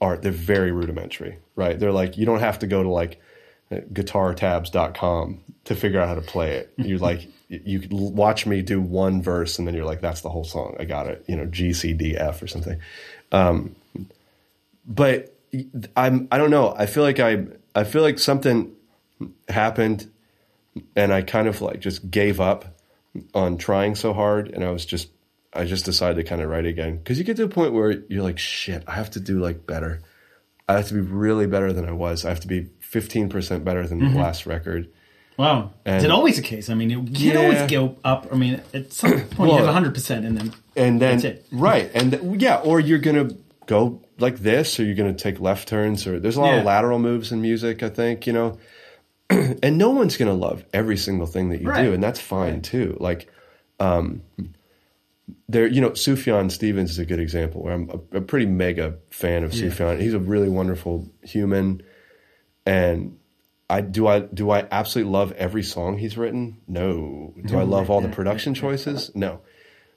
are 0.00 0.16
they're 0.16 0.32
very 0.32 0.72
rudimentary, 0.72 1.38
right? 1.56 1.78
They're 1.78 1.92
like 1.92 2.16
you 2.16 2.26
don't 2.26 2.40
have 2.40 2.58
to 2.60 2.66
go 2.66 2.82
to 2.82 2.88
like 2.88 3.20
guitartabs.com 3.70 5.40
to 5.64 5.74
figure 5.74 6.00
out 6.00 6.08
how 6.08 6.14
to 6.14 6.20
play 6.20 6.52
it. 6.52 6.72
You're 6.78 6.98
like 6.98 7.28
you 7.48 7.80
could 7.80 7.92
watch 7.92 8.46
me 8.46 8.62
do 8.62 8.80
one 8.80 9.22
verse 9.22 9.58
and 9.58 9.68
then 9.68 9.74
you're 9.74 9.84
like 9.84 10.00
that's 10.00 10.22
the 10.22 10.30
whole 10.30 10.44
song. 10.44 10.76
I 10.80 10.84
got 10.84 11.06
it. 11.06 11.24
You 11.28 11.36
know, 11.36 11.44
G 11.46 11.72
C 11.72 11.92
D 11.92 12.16
F 12.16 12.42
or 12.42 12.46
something. 12.46 12.80
Um, 13.30 13.76
but 14.86 15.36
I'm 15.96 16.26
I 16.32 16.38
don't 16.38 16.50
know. 16.50 16.74
I 16.76 16.86
feel 16.86 17.02
like 17.02 17.20
I 17.20 17.46
I 17.74 17.84
feel 17.84 18.02
like 18.02 18.18
something 18.18 18.72
happened 19.48 20.10
and 20.96 21.12
I 21.12 21.22
kind 21.22 21.48
of 21.48 21.60
like 21.60 21.80
just 21.80 22.10
gave 22.10 22.40
up 22.40 22.78
on 23.32 23.56
trying 23.58 23.94
so 23.94 24.12
hard 24.12 24.48
and 24.48 24.64
I 24.64 24.70
was 24.70 24.84
just 24.84 25.08
I 25.52 25.64
just 25.64 25.84
decided 25.84 26.16
to 26.16 26.28
kind 26.28 26.42
of 26.42 26.48
write 26.50 26.66
again 26.66 26.96
because 26.98 27.18
you 27.18 27.24
get 27.24 27.36
to 27.36 27.44
a 27.44 27.48
point 27.48 27.72
where 27.72 27.92
you're 28.08 28.22
like 28.24 28.38
shit 28.38 28.82
I 28.88 28.92
have 28.94 29.10
to 29.12 29.20
do 29.20 29.38
like 29.40 29.66
better 29.66 30.02
I 30.68 30.74
have 30.74 30.88
to 30.88 30.94
be 30.94 31.00
really 31.00 31.46
better 31.46 31.72
than 31.72 31.88
I 31.88 31.92
was 31.92 32.24
I 32.24 32.30
have 32.30 32.40
to 32.40 32.48
be 32.48 32.68
15% 32.92 33.64
better 33.64 33.86
than 33.86 33.98
the 33.98 34.06
mm-hmm. 34.06 34.18
last 34.18 34.46
record 34.46 34.88
Wow. 35.36 35.72
And- 35.84 35.96
Is 35.96 36.04
it 36.04 36.12
always 36.12 36.36
the 36.36 36.42
case? 36.42 36.70
I 36.70 36.74
mean, 36.74 36.90
you 36.90 37.04
Yeah. 37.08 37.40
always 37.40 37.68
go 37.68 37.96
up. 38.04 38.28
I 38.30 38.36
mean, 38.36 38.60
at 38.72 38.92
some 38.92 39.10
point 39.10 39.50
you 39.50 39.56
Well, 39.56 39.66
have 39.66 39.66
100% 39.66 40.24
and 40.24 40.38
then 40.38 40.52
and 40.76 41.02
then 41.02 41.18
That's 41.18 41.24
it. 41.24 41.46
right 41.50 41.90
and 41.94 42.12
th- 42.12 42.22
yeah 42.40 42.56
or 42.58 42.78
you're 42.80 42.98
gonna 43.00 43.30
go 43.66 44.00
like 44.18 44.38
this 44.38 44.78
or 44.78 44.84
you're 44.84 44.94
gonna 44.94 45.12
take 45.12 45.40
left 45.40 45.66
turns 45.68 46.06
or 46.06 46.20
there's 46.20 46.36
a 46.36 46.40
lot 46.40 46.52
Yeah. 46.52 46.60
of 46.60 46.64
lateral 46.64 46.98
moves 46.98 47.32
in 47.32 47.40
music 47.42 47.82
I 47.82 47.88
think 47.88 48.26
you 48.26 48.32
know 48.32 48.58
and 49.30 49.78
no 49.78 49.90
one's 49.90 50.16
gonna 50.16 50.34
love 50.34 50.64
every 50.72 50.96
single 50.96 51.26
thing 51.26 51.48
that 51.50 51.60
you 51.60 51.68
Right. 51.68 51.82
do 51.84 51.92
and 51.92 52.02
that's 52.02 52.20
fine 52.20 52.60
too. 52.62 52.96
Like 53.00 53.30
um 53.80 54.22
there 55.48 55.66
you 55.66 55.80
know 55.80 55.90
Sufjan 55.90 56.50
Stevens 56.50 56.90
is 56.90 56.98
a 56.98 57.06
good 57.06 57.20
example 57.20 57.62
where 57.62 57.72
I'm 57.74 57.90
a, 58.12 58.18
a 58.18 58.20
pretty 58.20 58.46
mega 58.46 58.98
fan 59.10 59.44
of 59.44 59.52
Sufjan. 59.52 60.00
He's 60.00 60.14
a 60.14 60.18
really 60.18 60.48
wonderful 60.48 61.08
human 61.22 61.82
and 62.66 63.18
I 63.70 63.80
do 63.80 64.06
I 64.06 64.20
do 64.20 64.50
I 64.50 64.66
absolutely 64.70 65.12
love 65.12 65.32
every 65.32 65.62
song 65.62 65.96
he's 65.98 66.18
written? 66.18 66.58
No. 66.68 67.34
Do 67.46 67.58
I 67.58 67.62
love 67.62 67.88
all 67.90 68.00
the 68.02 68.08
production 68.08 68.54
choices? 68.64 69.10
No. 69.14 69.40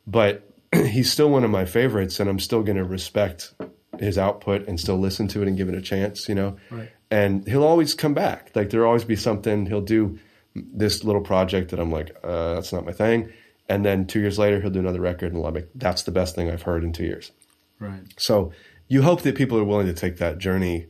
But 0.06 0.50
he's 0.76 1.12
still 1.12 1.30
one 1.30 1.44
of 1.44 1.50
my 1.50 1.64
favorites 1.66 2.20
and 2.20 2.30
i'm 2.30 2.40
still 2.40 2.62
going 2.62 2.78
to 2.78 2.84
respect 2.84 3.54
his 4.00 4.18
output 4.18 4.68
and 4.68 4.78
still 4.80 4.98
listen 4.98 5.28
to 5.30 5.42
it 5.42 5.48
and 5.48 5.58
give 5.58 5.70
it 5.70 5.76
a 5.76 5.82
chance 5.82 6.28
you 6.30 6.36
know? 6.36 6.58
Right. 6.70 6.90
And 7.10 7.48
he'll 7.48 7.64
always 7.64 7.94
come 7.94 8.14
back 8.14 8.52
like 8.56 8.70
there'll 8.70 8.88
always 8.88 9.04
be 9.04 9.16
something 9.16 9.66
he'll 9.66 9.82
do 9.82 10.18
this 10.56 11.04
little 11.04 11.22
project 11.22 11.72
that 11.72 11.80
i'm 11.80 11.92
like 11.92 12.16
uh, 12.24 12.56
that's 12.56 12.74
not 12.74 12.86
my 12.86 12.92
thing 12.92 13.32
and 13.70 13.86
then 13.86 14.06
two 14.06 14.20
years 14.20 14.38
later 14.40 14.60
he'll 14.62 14.70
do 14.72 14.80
another 14.80 15.02
record 15.02 15.34
and 15.34 15.46
i'm 15.46 15.54
like 15.54 15.70
that's 15.76 16.04
the 16.04 16.12
best 16.12 16.36
thing 16.36 16.50
i've 16.50 16.64
heard 16.64 16.84
in 16.84 16.92
two 16.92 17.06
years 17.06 17.32
right. 17.80 18.02
so 18.18 18.52
you 18.88 19.02
hope 19.02 19.22
that 19.22 19.36
people 19.36 19.58
are 19.58 19.64
willing 19.64 19.88
to 19.88 19.94
take 19.94 20.18
that 20.18 20.38
journey 20.38 20.88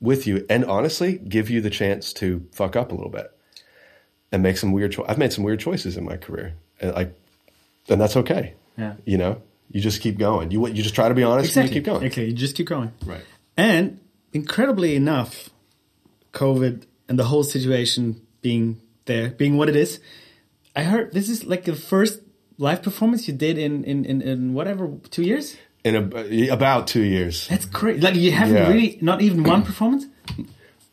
with 0.00 0.26
you 0.26 0.44
and 0.50 0.64
honestly 0.64 1.18
give 1.18 1.48
you 1.48 1.60
the 1.60 1.70
chance 1.70 2.12
to 2.12 2.46
fuck 2.52 2.76
up 2.76 2.92
a 2.92 2.94
little 2.94 3.10
bit 3.10 3.30
and 4.30 4.42
make 4.42 4.56
some 4.56 4.72
weird 4.72 4.92
cho- 4.92 5.04
I've 5.08 5.18
made 5.18 5.32
some 5.32 5.44
weird 5.44 5.60
choices 5.60 5.96
in 5.96 6.04
my 6.04 6.16
career. 6.16 6.54
And 6.80 6.94
like 6.94 7.14
and 7.88 8.00
that's 8.00 8.16
okay. 8.16 8.54
Yeah. 8.76 8.94
You 9.04 9.18
know, 9.18 9.42
you 9.70 9.80
just 9.80 10.00
keep 10.00 10.18
going. 10.18 10.50
You 10.50 10.66
you 10.68 10.82
just 10.82 10.94
try 10.94 11.08
to 11.08 11.14
be 11.14 11.22
honest 11.22 11.50
Exactly. 11.50 11.62
and 11.62 11.74
you 11.74 11.80
keep 11.80 11.86
going. 11.86 12.06
Okay, 12.06 12.24
you 12.26 12.32
just 12.32 12.56
keep 12.56 12.66
going. 12.66 12.92
Right. 13.04 13.24
And 13.56 14.00
incredibly 14.32 14.94
enough, 14.96 15.50
COVID 16.32 16.84
and 17.08 17.18
the 17.18 17.24
whole 17.24 17.44
situation 17.44 18.20
being 18.40 18.80
there, 19.04 19.30
being 19.30 19.56
what 19.56 19.68
it 19.68 19.76
is, 19.76 20.00
I 20.74 20.82
heard 20.84 21.12
this 21.12 21.28
is 21.28 21.44
like 21.44 21.64
the 21.64 21.74
first 21.74 22.20
live 22.58 22.82
performance 22.82 23.26
you 23.28 23.34
did 23.34 23.58
in 23.58 23.84
in, 23.84 24.04
in, 24.04 24.22
in 24.22 24.54
whatever 24.54 24.90
two 25.10 25.22
years. 25.22 25.56
In 25.84 25.96
a, 25.96 26.48
about 26.50 26.86
2 26.86 27.00
years. 27.02 27.48
That's 27.48 27.64
crazy. 27.64 28.00
Like 28.00 28.14
you 28.14 28.30
haven't 28.30 28.54
Yeah. 28.54 28.68
really 28.68 28.98
not 29.00 29.20
even 29.20 29.42
one 29.42 29.64
performance. 29.70 30.06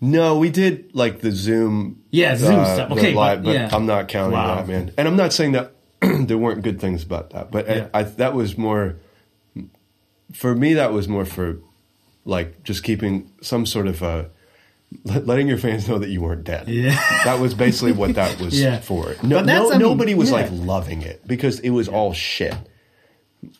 No, 0.02 0.40
we 0.40 0.50
did 0.50 0.96
like 0.96 1.20
the 1.22 1.32
Zoom 1.32 2.02
Yeah, 2.10 2.36
Zoom 2.36 2.56
uh, 2.60 2.66
stuff. 2.74 2.92
Okay, 2.94 3.14
but- 3.14 3.20
live, 3.20 3.44
but 3.44 3.54
yeah. 3.54 3.70
I'm 3.72 3.86
not 3.86 4.08
counting 4.08 4.32
Wow. 4.34 4.56
that, 4.56 4.68
man. 4.68 4.92
And 4.98 5.08
I'm 5.08 5.16
not 5.16 5.32
saying 5.32 5.52
that 5.52 5.74
there 6.02 6.40
weren't 6.40 6.64
good 6.64 6.80
things 6.82 7.04
about 7.04 7.30
that, 7.32 7.52
but 7.52 7.68
Yeah. 7.68 7.90
I, 7.94 8.00
I, 8.00 8.04
that 8.04 8.34
was 8.34 8.58
more 8.58 8.96
for 10.34 10.56
me. 10.56 10.74
That 10.74 10.92
was 10.92 11.08
more 11.08 11.26
for 11.26 11.60
like 12.30 12.64
just 12.64 12.84
keeping 12.84 13.32
some 13.42 13.66
sort 13.66 13.88
of 13.88 14.02
uh, 14.04 14.26
let- 15.04 15.26
letting 15.26 15.48
your 15.48 15.58
fans 15.58 15.88
know 15.88 15.98
that 15.98 16.10
you 16.10 16.22
weren't 16.22 16.44
dead. 16.44 16.68
Yeah. 16.68 16.92
that 17.26 17.40
was 17.40 17.54
basically 17.54 17.92
what 17.92 18.16
that 18.16 18.40
was 18.40 18.60
Yeah. 18.60 18.80
for. 18.80 19.16
No, 19.24 19.42
no 19.42 19.68
I 19.68 19.72
mean, 19.72 19.80
nobody 19.80 20.14
was 20.16 20.30
yeah. 20.30 20.38
like 20.38 20.50
loving 20.52 21.02
it 21.02 21.28
because 21.28 21.60
it 21.60 21.72
was 21.72 21.88
all 21.88 22.14
shit. 22.14 22.56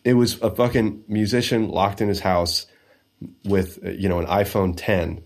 It 0.04 0.14
was 0.14 0.42
a 0.42 0.52
fucking 0.52 1.06
musician 1.08 1.70
locked 1.70 2.02
in 2.02 2.08
his 2.08 2.20
house 2.20 2.68
with 3.44 3.80
uh, 3.86 3.90
you 3.90 4.08
know 4.08 4.20
an 4.20 4.28
iPhone 4.28 4.74
10 4.76 5.24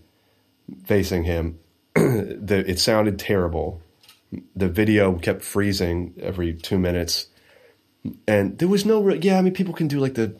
facing 0.84 1.24
him. 1.24 1.58
the, 1.94 2.64
it 2.66 2.78
sounded 2.78 3.18
terrible. 3.18 3.80
The 4.56 4.68
video 4.68 5.16
kept 5.18 5.42
freezing 5.42 6.14
every 6.20 6.54
two 6.54 6.78
minutes, 6.78 7.28
and 8.26 8.58
there 8.58 8.66
was 8.66 8.84
no. 8.84 9.00
Re- 9.00 9.20
yeah, 9.22 9.38
I 9.38 9.42
mean, 9.42 9.54
people 9.54 9.74
can 9.74 9.86
do 9.86 10.00
like 10.00 10.14
the 10.14 10.36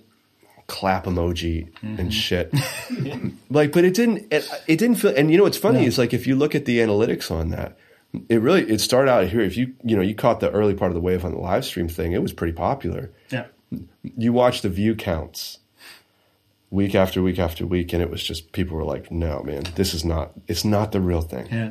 clap 0.66 1.04
emoji 1.04 1.68
and 1.82 1.98
mm-hmm. 1.98 2.08
shit, 2.08 2.52
like, 3.50 3.72
but 3.72 3.84
it 3.84 3.94
didn't. 3.94 4.32
It, 4.32 4.48
it 4.66 4.78
didn't 4.78 4.96
feel. 4.96 5.14
And 5.16 5.30
you 5.30 5.36
know 5.36 5.44
what's 5.44 5.58
funny 5.58 5.84
is 5.84 5.98
like 5.98 6.14
if 6.14 6.26
you 6.26 6.36
look 6.36 6.54
at 6.54 6.64
the 6.64 6.78
analytics 6.78 7.30
on 7.30 7.50
that, 7.50 7.76
it 8.28 8.40
really 8.40 8.62
it 8.70 8.80
started 8.80 9.10
out 9.10 9.28
here. 9.28 9.40
If 9.40 9.56
you 9.56 9.74
you 9.82 9.96
know 9.96 10.02
you 10.02 10.14
caught 10.14 10.40
the 10.40 10.50
early 10.50 10.74
part 10.74 10.90
of 10.90 10.94
the 10.94 11.00
wave 11.00 11.24
on 11.24 11.32
the 11.32 11.38
live 11.38 11.64
stream 11.64 11.88
thing, 11.88 12.12
it 12.12 12.22
was 12.22 12.32
pretty 12.32 12.52
popular 12.52 13.10
Yeah. 13.30 13.46
you 14.02 14.32
watch 14.32 14.62
the 14.62 14.68
view 14.68 14.94
counts 14.94 15.58
week 16.74 16.94
after 16.94 17.22
week 17.22 17.38
after 17.38 17.64
week 17.64 17.92
and 17.92 18.02
it 18.02 18.10
was 18.10 18.22
just 18.22 18.50
people 18.50 18.76
were 18.76 18.84
like 18.84 19.10
no 19.10 19.40
man 19.44 19.62
this 19.76 19.94
is 19.94 20.04
not 20.04 20.32
it's 20.48 20.64
not 20.64 20.90
the 20.90 21.00
real 21.00 21.20
thing 21.20 21.46
Yeah. 21.50 21.70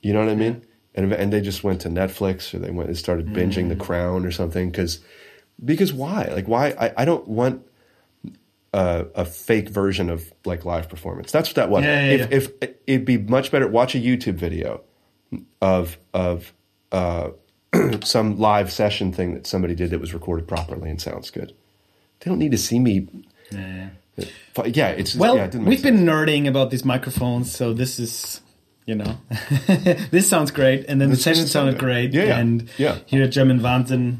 you 0.00 0.14
know 0.14 0.20
what 0.20 0.30
i 0.30 0.34
mean 0.34 0.62
and, 0.94 1.12
and 1.12 1.30
they 1.30 1.42
just 1.42 1.62
went 1.62 1.82
to 1.82 1.90
netflix 1.90 2.54
or 2.54 2.58
they 2.58 2.70
went 2.70 2.88
and 2.88 2.96
started 2.96 3.26
binging 3.26 3.68
the 3.68 3.76
mm. 3.76 3.80
crown 3.80 4.24
or 4.24 4.30
something 4.30 4.70
because 4.70 5.00
because 5.62 5.92
why 5.92 6.30
like 6.32 6.48
why 6.48 6.68
i, 6.80 7.02
I 7.02 7.04
don't 7.04 7.28
want 7.28 7.62
a, 8.72 9.06
a 9.14 9.24
fake 9.24 9.68
version 9.68 10.10
of 10.10 10.30
like 10.44 10.64
live 10.64 10.88
performance 10.88 11.32
that's 11.32 11.48
what 11.48 11.56
that 11.56 11.70
was 11.70 11.84
Yeah, 11.84 12.04
yeah, 12.04 12.10
if, 12.12 12.20
yeah. 12.30 12.36
if 12.62 12.74
it'd 12.86 13.04
be 13.06 13.16
much 13.18 13.50
better 13.50 13.66
watch 13.68 13.94
a 13.94 13.98
youtube 13.98 14.34
video 14.34 14.82
of 15.60 15.98
of 16.14 16.52
uh, 16.92 17.30
some 18.02 18.38
live 18.38 18.72
session 18.72 19.12
thing 19.12 19.34
that 19.34 19.46
somebody 19.46 19.74
did 19.74 19.90
that 19.90 20.00
was 20.00 20.14
recorded 20.14 20.48
properly 20.48 20.88
and 20.88 21.00
sounds 21.00 21.30
good. 21.30 21.52
They 22.20 22.30
don't 22.30 22.38
need 22.38 22.52
to 22.52 22.58
see 22.58 22.78
me. 22.78 23.06
Yeah. 23.50 23.90
Yeah, 24.64 24.88
it's 24.88 25.14
Well, 25.14 25.36
yeah, 25.36 25.44
it 25.44 25.54
we've 25.54 25.78
sense. 25.80 25.96
been 25.96 26.06
nerding 26.06 26.48
about 26.48 26.70
these 26.70 26.84
microphones, 26.84 27.54
so 27.54 27.74
this 27.74 28.00
is, 28.00 28.40
you 28.86 28.94
know, 28.94 29.18
this 30.10 30.28
sounds 30.28 30.50
great, 30.50 30.86
and 30.88 30.98
then 31.00 31.10
This 31.10 31.18
the 31.18 31.22
session 31.24 31.46
sounded 31.46 31.72
good. 31.74 31.80
great, 31.80 32.12
Yeah, 32.14 32.24
yeah. 32.24 32.38
and 32.38 32.68
Yeah. 32.78 32.98
here 33.06 33.22
at 33.22 33.30
German 33.30 33.60
Wahnsinn, 33.60 34.16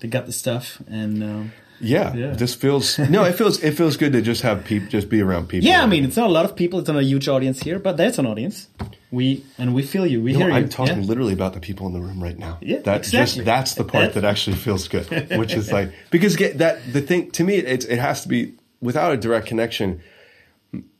they 0.00 0.08
got 0.08 0.26
the 0.26 0.32
stuff, 0.32 0.82
and 0.88 1.22
um, 1.22 1.52
yeah, 1.80 2.14
Yeah. 2.14 2.30
This 2.32 2.54
feels 2.54 2.98
no, 2.98 3.24
it 3.24 3.34
feels 3.34 3.62
it 3.62 3.72
feels 3.72 3.96
good 3.96 4.12
to 4.12 4.22
just 4.22 4.42
have 4.42 4.64
people 4.64 4.88
just 4.88 5.08
be 5.08 5.20
around 5.20 5.48
people. 5.48 5.66
yeah, 5.68 5.82
I 5.82 5.86
mean, 5.86 6.04
it's 6.04 6.16
not 6.16 6.28
a 6.28 6.32
lot 6.32 6.44
of 6.44 6.54
people, 6.54 6.78
it's 6.78 6.88
not 6.88 6.98
a 6.98 7.04
huge 7.04 7.28
audience 7.28 7.60
here, 7.60 7.78
but 7.78 7.96
that's 7.96 8.18
an 8.18 8.26
audience. 8.26 8.68
We 9.10 9.44
and 9.58 9.74
we 9.74 9.82
feel 9.82 10.06
you, 10.06 10.22
we 10.22 10.32
You 10.32 10.38
know, 10.38 10.44
hear 10.46 10.54
you. 10.54 10.60
I'm 10.60 10.68
talking 10.68 11.00
yeah? 11.02 11.08
literally 11.08 11.32
about 11.32 11.54
the 11.54 11.60
people 11.60 11.86
in 11.88 11.92
the 11.92 12.00
room 12.00 12.22
right 12.22 12.38
now. 12.38 12.58
Yeah, 12.60 12.78
that's 12.78 13.08
exactly. 13.08 13.34
just 13.36 13.44
that's 13.44 13.74
the 13.74 13.84
part 13.84 14.14
that 14.14 14.24
actually 14.24 14.56
feels 14.56 14.86
good, 14.88 15.08
which 15.38 15.52
is 15.54 15.72
like 15.72 15.92
because 16.10 16.36
get 16.36 16.58
that 16.58 16.92
the 16.92 17.00
thing 17.00 17.30
to 17.32 17.42
me 17.44 17.56
it 17.56 17.84
it 17.88 17.98
has 17.98 18.22
to 18.22 18.28
be 18.28 18.54
without 18.80 19.12
a 19.12 19.16
direct 19.16 19.46
connection. 19.46 20.00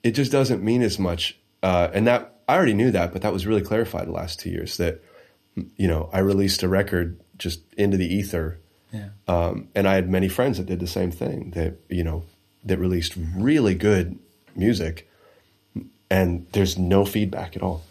It 0.02 0.12
just 0.12 0.32
doesn't 0.32 0.62
mean 0.62 0.82
as 0.82 0.98
much, 0.98 1.38
uh, 1.62 1.88
and 1.92 2.06
that 2.06 2.40
I 2.48 2.56
already 2.56 2.74
knew 2.74 2.90
that, 2.90 3.12
but 3.12 3.22
that 3.22 3.32
was 3.32 3.46
really 3.46 3.62
clarified 3.62 4.08
the 4.08 4.12
last 4.12 4.40
two 4.40 4.50
years. 4.50 4.76
That 4.78 5.02
you 5.76 5.86
know 5.86 6.10
I 6.12 6.18
released 6.20 6.62
a 6.64 6.68
record 6.68 7.20
just 7.38 7.60
into 7.76 7.96
the 7.96 8.12
ether, 8.12 8.58
Yeah. 8.92 9.08
um, 9.28 9.68
and 9.74 9.86
I 9.88 9.94
had 9.94 10.08
many 10.10 10.28
friends 10.28 10.58
that 10.58 10.66
did 10.66 10.80
the 10.80 10.86
same 10.86 11.10
thing. 11.10 11.52
That 11.52 11.74
you 11.88 12.02
know 12.04 12.24
that 12.64 12.78
released 12.78 13.14
really 13.36 13.74
good 13.74 14.18
music, 14.56 15.08
and 16.10 16.46
there's 16.52 16.76
no 16.78 17.04
feedback 17.04 17.56
at 17.56 17.62
all 17.62 17.82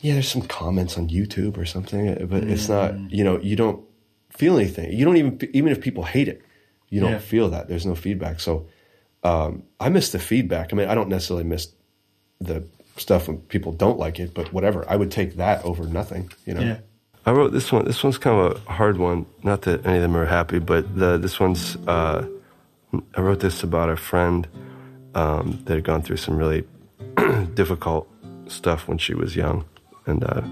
yeah, 0.00 0.14
there's 0.14 0.28
some 0.28 0.42
comments 0.42 0.98
on 0.98 1.08
YouTube 1.10 1.56
or 1.56 1.64
something, 1.64 2.26
but 2.26 2.42
it's 2.42 2.68
not, 2.68 2.92
you 3.12 3.22
know, 3.22 3.38
you 3.38 3.54
don't 3.54 3.84
feel 4.30 4.56
anything. 4.58 4.92
You 4.92 5.04
don't 5.04 5.16
even, 5.16 5.38
even 5.52 5.70
if 5.70 5.80
people 5.80 6.02
hate 6.02 6.26
it, 6.26 6.42
you 6.88 6.98
don't 7.00 7.12
Yeah. 7.12 7.18
feel 7.20 7.50
that. 7.50 7.68
There's 7.68 7.86
no 7.86 7.94
feedback. 7.94 8.40
So 8.40 8.66
um, 9.22 9.62
I 9.78 9.90
miss 9.90 10.10
the 10.10 10.18
feedback. 10.18 10.72
I 10.72 10.76
mean, 10.76 10.88
I 10.88 10.96
don't 10.96 11.08
necessarily 11.08 11.44
miss 11.44 11.68
the 12.40 12.64
stuff 12.96 13.28
when 13.28 13.38
people 13.42 13.70
don't 13.70 13.96
like 13.96 14.18
it, 14.18 14.34
but 14.34 14.52
whatever. 14.52 14.84
I 14.90 14.96
would 14.96 15.12
take 15.12 15.36
that 15.36 15.64
over 15.64 15.84
nothing, 15.86 16.32
you 16.46 16.54
know? 16.54 16.62
Yeah. 16.62 16.78
I 17.24 17.30
wrote 17.30 17.52
this 17.52 17.70
one. 17.70 17.84
This 17.84 18.02
one's 18.02 18.18
kind 18.18 18.38
of 18.38 18.66
a 18.66 18.72
hard 18.72 18.98
one. 18.98 19.26
Not 19.42 19.62
that 19.62 19.86
any 19.86 19.96
of 19.96 20.02
them 20.02 20.16
are 20.16 20.26
happy, 20.26 20.58
but 20.58 20.96
the, 20.96 21.18
this 21.18 21.38
one's, 21.38 21.76
uh, 21.86 22.26
I 23.14 23.20
wrote 23.20 23.40
this 23.40 23.62
about 23.62 23.88
a 23.88 23.96
friend 23.96 24.48
um, 25.14 25.62
that 25.64 25.74
had 25.74 25.84
gone 25.84 26.02
through 26.02 26.16
some 26.16 26.36
really 26.36 26.66
difficult 27.54 28.08
stuff 28.48 28.88
when 28.88 28.98
she 28.98 29.14
was 29.14 29.36
young. 29.36 29.64
and 30.06 30.24
uh, 30.24 30.42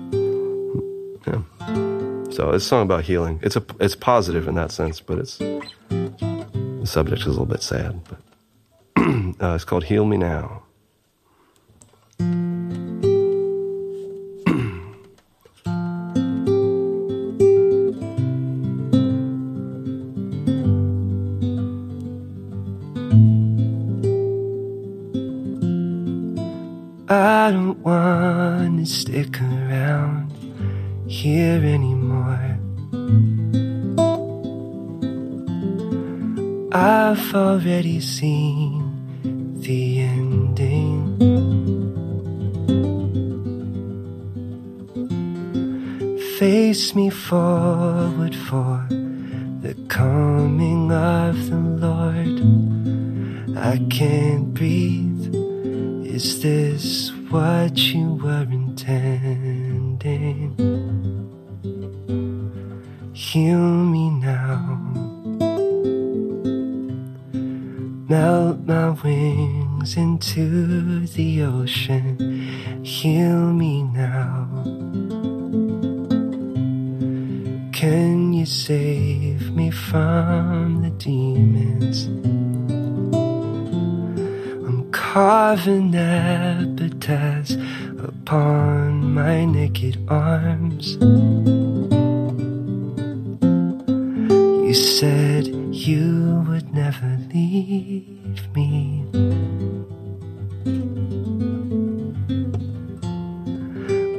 yeah. 1.26 1.42
So 2.30 2.50
it's 2.50 2.64
a 2.64 2.68
song 2.68 2.82
about 2.82 3.04
healing. 3.04 3.40
It's 3.42 3.56
a 3.56 3.64
it's 3.80 3.96
positive 3.96 4.46
in 4.46 4.54
that 4.54 4.70
sense, 4.70 5.00
but 5.00 5.18
it's 5.18 5.38
the 5.38 6.84
subject 6.84 7.22
is 7.22 7.26
a 7.26 7.30
little 7.30 7.44
bit 7.44 7.62
sad. 7.62 8.00
But 8.04 8.20
uh, 9.42 9.54
it's 9.54 9.64
called 9.64 9.84
"Heal 9.84 10.06
Me 10.06 10.16
Now." 10.16 10.59
I 27.50 27.52
don't 27.52 27.80
want 27.80 28.78
to 28.78 28.86
stick 28.86 29.42
around 29.42 30.30
here 31.08 31.60
anymore. 31.64 32.56
I've 36.70 37.34
already 37.34 37.98
seen 37.98 39.58
the 39.62 39.98
ending. 39.98 41.18
Face 46.38 46.94
me 46.94 47.10
forward 47.10 48.36
for 48.36 48.86
the 49.60 49.74
coming 49.88 50.92
of 50.92 51.50
the 51.50 51.56
Lord. 51.56 53.58
I 53.58 53.84
can't 53.90 54.54
breathe. 54.54 55.34
Is 56.06 56.42
this 56.42 57.09
what 57.30 57.76
you 57.78 58.14
were 58.14 58.46
intending? 58.50 60.00
Heal 63.12 63.58
me 63.58 64.10
now. 64.10 64.78
Melt 68.08 68.66
my 68.66 68.90
wings 68.90 69.96
into 69.96 71.06
the 71.06 71.42
ocean. 71.42 72.18
Heal 72.82 73.52
me 73.52 73.84
now. 73.84 74.48
Can 77.72 78.32
you 78.32 78.46
save 78.46 79.54
me 79.54 79.70
from 79.70 80.82
the 80.82 80.90
demons? 80.90 82.06
I'm 84.66 84.90
carving 84.90 85.92
naked 89.80 89.98
arms. 90.08 90.96
You 94.66 94.74
said 94.74 95.46
you 95.46 96.44
would 96.48 96.72
never 96.74 97.18
leave 97.32 98.54
me. 98.54 99.04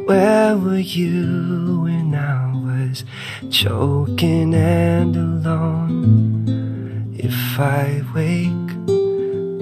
Where 0.08 0.58
were 0.58 0.80
you 0.80 1.82
when 1.84 2.16
I 2.16 2.54
was 2.66 3.06
choking 3.52 4.56
and 4.56 5.16
alone? 5.16 7.14
If 7.18 7.60
I 7.60 8.04
wake, 8.16 8.72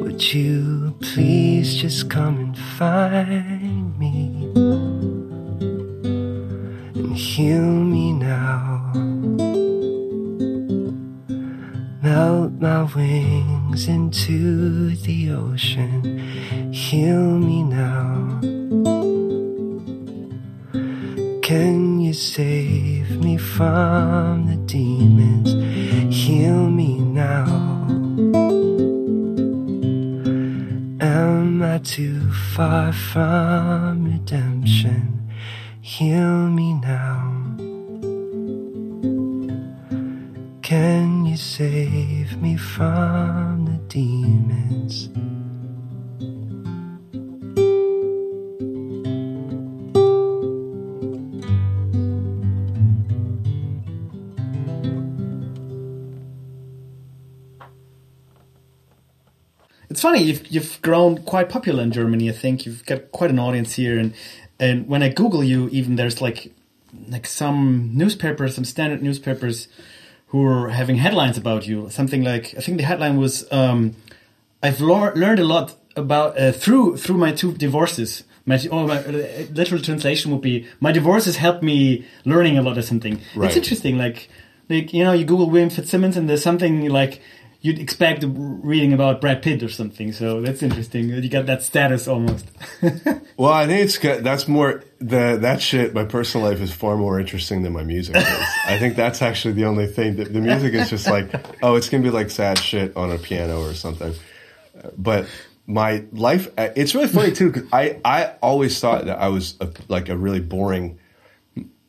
would 0.01 0.33
you 0.33 0.95
please 1.01 1.75
just 1.75 2.09
come 2.09 2.37
and 2.37 2.57
find 2.57 3.99
me 3.99 4.38
heal 7.39 7.71
me 7.95 8.11
now? 8.11 8.91
Melt 12.03 12.51
my 12.59 12.83
wings 12.93 13.87
into 13.87 14.93
the 15.07 15.31
ocean, 15.31 16.19
heal 16.73 17.39
me 17.47 17.63
now. 17.63 18.41
Can 21.41 22.01
you 22.01 22.13
save 22.13 23.09
me 23.23 23.37
from 23.37 24.47
the 24.47 24.57
demons? 24.75 25.49
Heal 26.13 26.69
me 26.69 26.99
now. 26.99 27.45
Am 30.99 31.63
I 31.63 31.77
too 31.77 32.19
far 32.53 32.91
from 32.91 34.03
redemption? 34.11 35.19
Heal 35.81 36.38
from 42.79 43.65
the 43.65 43.77
demons? 43.89 45.09
It's 59.89 60.01
funny 60.01 60.23
you've 60.23 60.47
you've 60.47 60.81
grown 60.81 61.17
quite 61.23 61.49
popular 61.49 61.83
in 61.83 61.91
Germany. 61.91 62.29
I 62.29 62.31
think 62.31 62.65
you've 62.65 62.85
got 62.85 63.11
quite 63.11 63.29
an 63.29 63.39
audience 63.39 63.73
here, 63.73 63.99
and 63.99 64.13
and 64.57 64.87
when 64.87 65.03
I 65.03 65.09
Google 65.09 65.43
you, 65.43 65.67
even 65.73 65.97
there's 65.97 66.21
like 66.21 66.53
like 67.09 67.27
some 67.27 67.91
newspapers, 67.93 68.55
some 68.55 68.63
standard 68.63 69.03
newspapers, 69.03 69.67
who 70.29 70.45
are 70.45 70.69
having 70.69 70.97
headlines 70.97 71.37
about 71.37 71.67
you. 71.67 71.89
Something 71.89 72.23
like 72.23 72.53
I 72.57 72.61
think 72.61 72.77
the 72.77 72.83
headline 72.83 73.17
was 73.17 73.51
um, 73.51 73.95
I've 74.63 74.79
lear- 74.81 75.13
learned 75.15 75.39
a 75.39 75.43
lot 75.43 75.75
about 75.95 76.39
uh, 76.39 76.51
through 76.51 76.97
through 76.97 77.17
my 77.17 77.31
two 77.31 77.53
divorces. 77.53 78.23
My, 78.45 78.59
oh, 78.71 78.87
my 78.87 78.97
uh, 78.97 79.45
literal 79.51 79.81
translation 79.81 80.31
would 80.31 80.41
be 80.41 80.65
my 80.79 80.91
divorces 80.91 81.35
helped 81.35 81.61
me 81.61 82.05
learning 82.25 82.57
a 82.57 82.63
lot 82.63 82.77
or 82.77 82.81
something. 82.81 83.21
Right. 83.35 83.47
It's 83.47 83.57
interesting, 83.57 83.97
like 83.97 84.29
like 84.69 84.93
you 84.93 85.03
know 85.03 85.11
you 85.13 85.25
Google 85.25 85.49
William 85.49 85.69
Fitzsimmons 85.69 86.17
and 86.17 86.29
there's 86.29 86.43
something 86.43 86.89
like 86.89 87.21
you'd 87.61 87.79
expect 87.79 88.23
reading 88.27 88.93
about 88.93 89.21
Brad 89.21 89.41
Pitt 89.41 89.61
or 89.63 89.69
something. 89.69 90.13
So 90.13 90.41
that's 90.41 90.63
interesting. 90.63 91.09
You 91.09 91.29
got 91.29 91.45
that 91.47 91.63
status 91.63 92.07
almost. 92.07 92.45
Well, 93.39 93.53
I 93.53 93.67
think 93.67 93.85
it's. 93.85 93.97
That's 93.97 94.49
more 94.49 94.83
the 94.99 95.37
that 95.39 95.61
shit. 95.61 95.93
My 95.93 96.03
personal 96.03 96.45
life 96.45 96.59
is 96.59 96.73
far 96.73 96.97
more 96.97 97.21
interesting 97.21 97.63
than 97.63 97.71
my 97.71 97.83
music 97.83 98.17
is. 98.17 98.25
I 98.65 98.77
think 98.77 98.97
that's 98.97 99.21
actually 99.21 99.53
the 99.53 99.63
only 99.63 99.87
thing 99.87 100.17
that 100.17 100.33
the 100.33 100.41
music 100.41 100.73
is 100.73 100.89
just 100.89 101.07
like, 101.07 101.33
oh, 101.63 101.75
it's 101.75 101.87
gonna 101.87 102.03
be 102.03 102.09
like 102.09 102.31
sad 102.31 102.57
shit 102.57 102.97
on 102.97 103.11
a 103.11 103.17
piano 103.17 103.61
or 103.61 103.73
something. 103.75 104.13
But 104.97 105.27
my 105.67 106.03
life, 106.11 106.49
uh, 106.57 106.71
it's 106.75 106.93
really 106.93 107.07
funny 107.07 107.31
too. 107.31 107.53
Cause 107.53 107.63
I 107.71 108.01
I 108.03 108.33
always 108.41 108.77
thought 108.77 109.05
that 109.05 109.19
I 109.19 109.29
was 109.29 109.55
a, 109.61 109.69
like 109.87 110.09
a 110.09 110.17
really 110.17 110.41
boring 110.41 110.99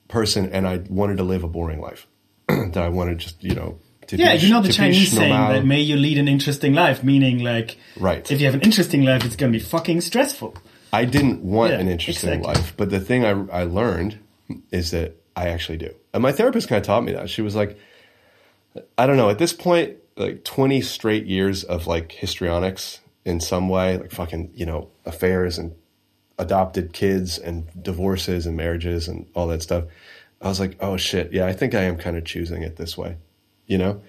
person, 0.06 0.52
and 0.52 0.68
I 0.68 0.76
wanted 0.88 1.16
to 1.16 1.24
live 1.24 1.42
a 1.42 1.48
boring 1.48 1.80
life. 1.80 2.06
that 2.46 2.76
I 2.76 2.90
wanted 2.90 3.18
just 3.18 3.42
you 3.42 3.56
know. 3.56 3.80
To 4.10 4.16
yeah, 4.16 4.34
be, 4.36 4.42
you 4.42 4.50
know 4.52 4.60
the 4.60 4.72
Chinese 4.72 5.12
saying 5.12 5.30
that 5.32 5.64
may 5.64 5.80
you 5.80 5.96
lead 5.96 6.18
an 6.18 6.28
interesting 6.28 6.74
life, 6.74 7.02
meaning 7.02 7.38
like 7.44 7.76
Right. 7.96 8.30
if 8.30 8.40
you 8.40 8.46
have 8.46 8.54
an 8.54 8.62
interesting 8.62 9.04
life, 9.04 9.24
it's 9.24 9.36
going 9.36 9.52
to 9.52 9.58
be 9.58 9.64
fucking 9.64 10.00
stressful. 10.02 10.54
I 10.92 11.04
didn't 11.04 11.42
want 11.42 11.72
Yeah, 11.72 11.78
an 11.80 11.88
interesting 11.88 12.30
exactly. 12.40 12.54
life, 12.54 12.74
but 12.76 12.90
the 12.90 13.00
thing 13.00 13.24
I, 13.24 13.30
I 13.60 13.62
learned 13.64 14.18
is 14.72 14.90
that 14.90 15.16
I 15.36 15.48
actually 15.48 15.78
do. 15.78 15.94
And 16.12 16.22
my 16.22 16.32
therapist 16.32 16.68
kind 16.68 16.80
of 16.80 16.86
taught 16.86 17.04
me 17.04 17.12
that. 17.12 17.30
She 17.30 17.42
was 17.42 17.54
like, 17.54 17.78
I 18.98 19.06
don't 19.06 19.16
know, 19.16 19.30
at 19.30 19.38
this 19.38 19.52
point, 19.52 19.96
like 20.16 20.42
20 20.44 20.80
straight 20.80 21.26
years 21.26 21.62
of 21.64 21.86
like 21.86 22.12
histrionics 22.12 23.00
in 23.24 23.38
some 23.40 23.68
way, 23.68 23.96
like 23.98 24.10
fucking, 24.10 24.50
you 24.54 24.66
know, 24.66 24.88
affairs 25.06 25.56
and 25.58 25.72
adopted 26.38 26.92
kids 26.92 27.38
and 27.38 27.66
divorces 27.80 28.46
and 28.46 28.56
marriages 28.56 29.06
and 29.08 29.26
all 29.34 29.46
that 29.48 29.62
stuff. 29.62 29.84
I 30.42 30.48
was 30.48 30.58
like, 30.58 30.76
oh 30.80 30.96
shit, 30.96 31.32
yeah, 31.32 31.46
I 31.46 31.52
think 31.52 31.74
I 31.74 31.82
am 31.82 31.96
kind 31.96 32.16
of 32.16 32.24
choosing 32.24 32.62
it 32.62 32.76
this 32.76 32.96
way, 32.98 33.16
you 33.70 33.78
know? 33.78 34.02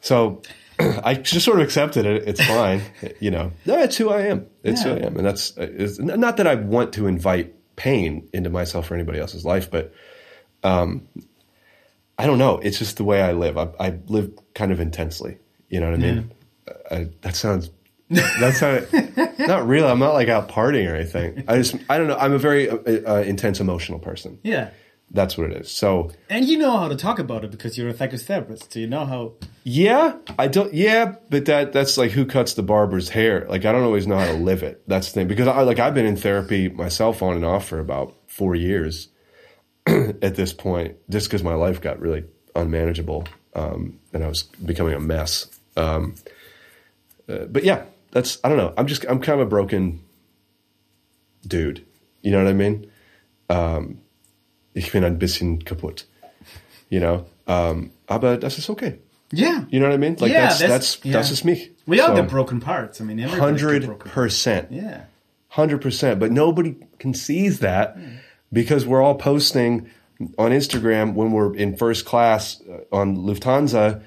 So 0.00 0.42
I 0.78 1.14
just 1.14 1.44
sort 1.44 1.58
of 1.58 1.64
accepted 1.64 2.06
it. 2.06 2.28
It's 2.28 2.44
fine, 2.44 2.82
you 3.20 3.30
know. 3.30 3.52
That's 3.64 3.96
who 3.96 4.10
I 4.10 4.22
am. 4.26 4.46
It's 4.62 4.82
who 4.82 4.90
I 4.90 4.98
am, 4.98 5.16
and 5.16 5.26
that's 5.26 5.54
it's 5.56 5.98
not 5.98 6.36
that 6.36 6.46
I 6.46 6.56
want 6.56 6.92
to 6.94 7.06
invite 7.06 7.54
pain 7.76 8.28
into 8.32 8.50
myself 8.50 8.90
or 8.90 8.94
anybody 8.94 9.18
else's 9.18 9.44
life, 9.44 9.70
but 9.70 9.92
um, 10.62 11.08
I 12.18 12.26
don't 12.26 12.38
know. 12.38 12.58
It's 12.58 12.78
just 12.78 12.98
the 12.98 13.04
way 13.04 13.22
I 13.22 13.32
live. 13.32 13.56
I, 13.56 13.68
I 13.80 13.98
live 14.06 14.30
kind 14.54 14.70
of 14.70 14.80
intensely. 14.80 15.38
You 15.68 15.80
know 15.80 15.90
what 15.90 15.94
I 15.94 16.02
mean? 16.02 16.32
I, 16.90 17.08
that 17.22 17.34
sounds. 17.34 17.70
That's 18.10 18.60
not 18.92 19.38
not 19.38 19.66
real. 19.66 19.88
I'm 19.88 19.98
not 19.98 20.12
like 20.12 20.28
out 20.28 20.48
partying 20.48 20.90
or 20.90 20.94
anything. 20.94 21.44
I 21.48 21.56
just 21.56 21.76
I 21.88 21.96
don't 21.96 22.08
know. 22.08 22.16
I'm 22.16 22.34
a 22.34 22.38
very 22.38 22.68
uh, 22.68 22.76
uh, 22.76 23.22
intense 23.22 23.58
emotional 23.58 23.98
person 23.98 24.38
Yeah. 24.42 24.70
That's 25.14 25.36
what 25.36 25.50
it 25.50 25.56
is. 25.58 25.70
So 25.70 26.10
And 26.30 26.46
you 26.46 26.56
know 26.58 26.76
how 26.78 26.88
to 26.88 26.96
talk 26.96 27.18
about 27.18 27.44
it 27.44 27.50
because 27.50 27.76
you're 27.76 27.90
a 27.90 27.94
psychotherapist. 27.94 28.72
So 28.72 28.80
you 28.80 28.86
know 28.86 29.04
how. 29.04 29.34
yeah, 29.62 30.16
I 30.38 30.48
don't. 30.48 30.72
Yeah, 30.72 31.16
but 31.28 31.44
that 31.44 31.72
that's 31.72 31.98
like 31.98 32.12
who 32.12 32.24
cuts 32.24 32.54
the 32.54 32.62
barber's 32.62 33.10
hair. 33.10 33.46
Like 33.48 33.64
I 33.64 33.72
don't 33.72 33.84
always 33.84 34.06
know 34.06 34.18
how 34.18 34.26
to 34.26 34.32
live 34.32 34.62
it. 34.62 34.82
That's 34.88 35.08
the 35.08 35.20
thing 35.20 35.28
because 35.28 35.48
I 35.48 35.62
like 35.62 35.78
I've 35.78 35.94
been 35.94 36.06
in 36.06 36.16
therapy 36.16 36.68
myself 36.68 37.22
on 37.22 37.36
and 37.36 37.44
off 37.44 37.66
for 37.66 37.78
about 37.78 38.14
four 38.26 38.54
years 38.54 39.08
at 39.86 40.34
this 40.34 40.52
point, 40.52 40.96
just 41.10 41.28
because 41.28 41.42
my 41.42 41.54
life 41.54 41.80
got 41.80 42.00
really 42.00 42.24
unmanageable 42.54 43.26
um, 43.54 43.98
and 44.12 44.24
I 44.24 44.28
was 44.28 44.42
becoming 44.42 44.94
a 44.94 45.00
mess. 45.00 45.46
Um, 45.76 46.14
uh, 47.28 47.44
but 47.46 47.64
yeah, 47.64 47.84
that's 48.10 48.38
I 48.42 48.48
don't 48.48 48.58
know. 48.58 48.72
I'm 48.76 48.86
just 48.86 49.04
I'm 49.08 49.20
kind 49.20 49.40
of 49.40 49.46
a 49.46 49.50
broken 49.50 50.02
dude. 51.46 51.84
You 52.22 52.30
know 52.30 52.38
what 52.38 52.48
I 52.48 52.54
mean? 52.54 52.90
Um, 53.48 54.00
ich 54.74 54.90
bin 54.92 55.04
ein 55.04 55.18
bisschen 55.18 55.58
kaputt. 55.64 56.04
You 56.90 57.00
know, 57.00 57.24
um, 57.46 57.90
aber 58.08 58.36
das 58.36 58.58
ist 58.58 58.68
okay. 58.70 58.98
Yeah. 59.32 59.64
You 59.70 59.80
know 59.80 59.86
what 59.88 59.94
I 59.94 59.98
mean? 59.98 60.16
Like 60.20 60.30
Yeah, 60.30 60.48
that's 60.48 60.58
that's- 60.58 60.70
that's 60.96 61.04
yeah. 61.04 61.12
that's 61.12 61.28
just 61.30 61.44
me. 61.44 61.70
We 61.86 62.00
all 62.00 62.08
So, 62.08 62.16
got 62.22 62.28
broken 62.28 62.60
parts. 62.60 63.00
I 63.00 63.04
mean, 63.04 63.18
hundred 63.18 63.88
percent, 63.98 64.68
Yeah. 64.70 65.04
hundred 65.48 65.80
percent. 65.80 66.20
But 66.20 66.30
nobody 66.32 66.76
can 66.98 67.14
sees 67.14 67.60
that 67.60 67.96
because 68.52 68.86
we're 68.86 69.00
all 69.02 69.14
posting 69.14 69.88
on 70.38 70.50
Instagram 70.52 71.14
when 71.14 71.32
we're 71.32 71.54
in 71.56 71.76
first 71.76 72.04
class 72.04 72.60
uh, 72.68 72.94
on 72.94 73.16
Lufthansa 73.16 74.02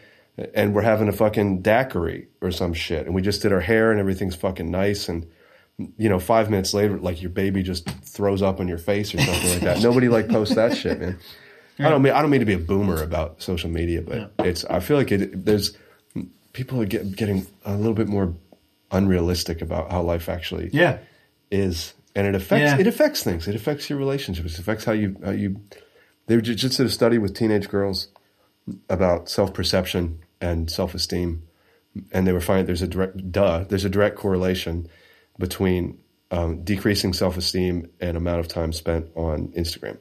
and 0.54 0.74
we're 0.76 0.84
having 0.84 1.08
a 1.08 1.12
fucking 1.12 1.62
daiquiri 1.62 2.28
or 2.42 2.52
some 2.52 2.74
shit, 2.74 3.06
and 3.08 3.16
we 3.16 3.22
just 3.22 3.42
did 3.42 3.52
our 3.52 3.62
hair 3.62 3.92
and 3.92 4.00
everything's 4.00 4.36
fucking 4.36 4.70
nice 4.70 5.10
and. 5.10 5.26
You 5.78 6.08
know, 6.08 6.20
five 6.20 6.50
minutes 6.50 6.74
later, 6.74 6.98
like 6.98 7.22
your 7.22 7.32
baby 7.32 7.62
just 7.62 7.90
throws 7.90 8.42
up 8.42 8.60
on 8.62 8.68
your 8.68 8.78
face 8.78 9.14
or 9.14 9.18
something 9.20 9.50
like 9.52 9.62
that. 9.62 9.82
Nobody 9.82 10.08
like 10.08 10.30
posts 10.30 10.56
that 10.56 10.78
shit, 10.78 11.00
man. 11.02 11.20
I 11.80 11.90
don't 11.90 12.02
mean 12.02 12.14
I 12.14 12.22
don't 12.22 12.30
mean 12.30 12.40
to 12.40 12.46
be 12.46 12.54
a 12.54 12.58
boomer 12.60 13.04
about 13.04 13.42
social 13.42 13.70
media, 13.70 14.02
but 14.02 14.32
it's 14.40 14.64
I 14.66 14.80
feel 14.80 14.96
like 14.96 15.12
it. 15.12 15.44
There's 15.46 15.78
people 16.54 16.82
are 16.82 16.86
get, 16.86 17.16
getting 17.18 17.46
a 17.66 17.76
little 17.76 17.94
bit 17.94 18.08
more 18.08 18.34
unrealistic 18.92 19.62
about 19.62 19.92
how 19.92 20.02
life 20.02 20.30
actually 20.30 20.70
Yeah. 20.72 21.00
is, 21.52 21.94
and 22.16 22.26
it 22.26 22.36
affects 22.36 22.62
Yeah. 22.62 22.80
it 22.80 22.88
affects 22.88 23.24
things. 23.24 23.46
It 23.48 23.56
affects 23.56 23.90
your 23.90 24.00
relationships. 24.00 24.54
It 24.54 24.60
affects 24.60 24.86
how 24.86 24.94
you 24.94 25.18
how 25.26 25.32
you. 25.32 25.60
They 26.28 26.40
ju- 26.40 26.56
just 26.56 26.78
did 26.78 26.86
a 26.86 26.90
study 26.90 27.18
with 27.18 27.36
teenage 27.36 27.68
girls 27.68 28.08
about 28.90 29.28
self 29.30 29.54
perception 29.54 30.20
and 30.40 30.72
self 30.72 30.96
esteem, 30.96 31.44
and 32.14 32.26
they 32.26 32.32
were 32.32 32.40
finding 32.40 32.66
there's 32.66 32.82
a 32.82 32.88
direct 32.88 33.32
duh 33.34 33.66
there's 33.68 33.84
a 33.86 33.90
direct 33.90 34.16
correlation 34.16 34.88
between 35.40 35.98
um, 36.32 36.64
decreasing 36.64 37.14
self 37.14 37.38
esteem 37.38 37.90
and 38.02 38.18
amount 38.18 38.40
of 38.40 38.48
time 38.48 38.74
spent 38.74 39.08
on 39.16 39.50
Instagram. 39.50 39.98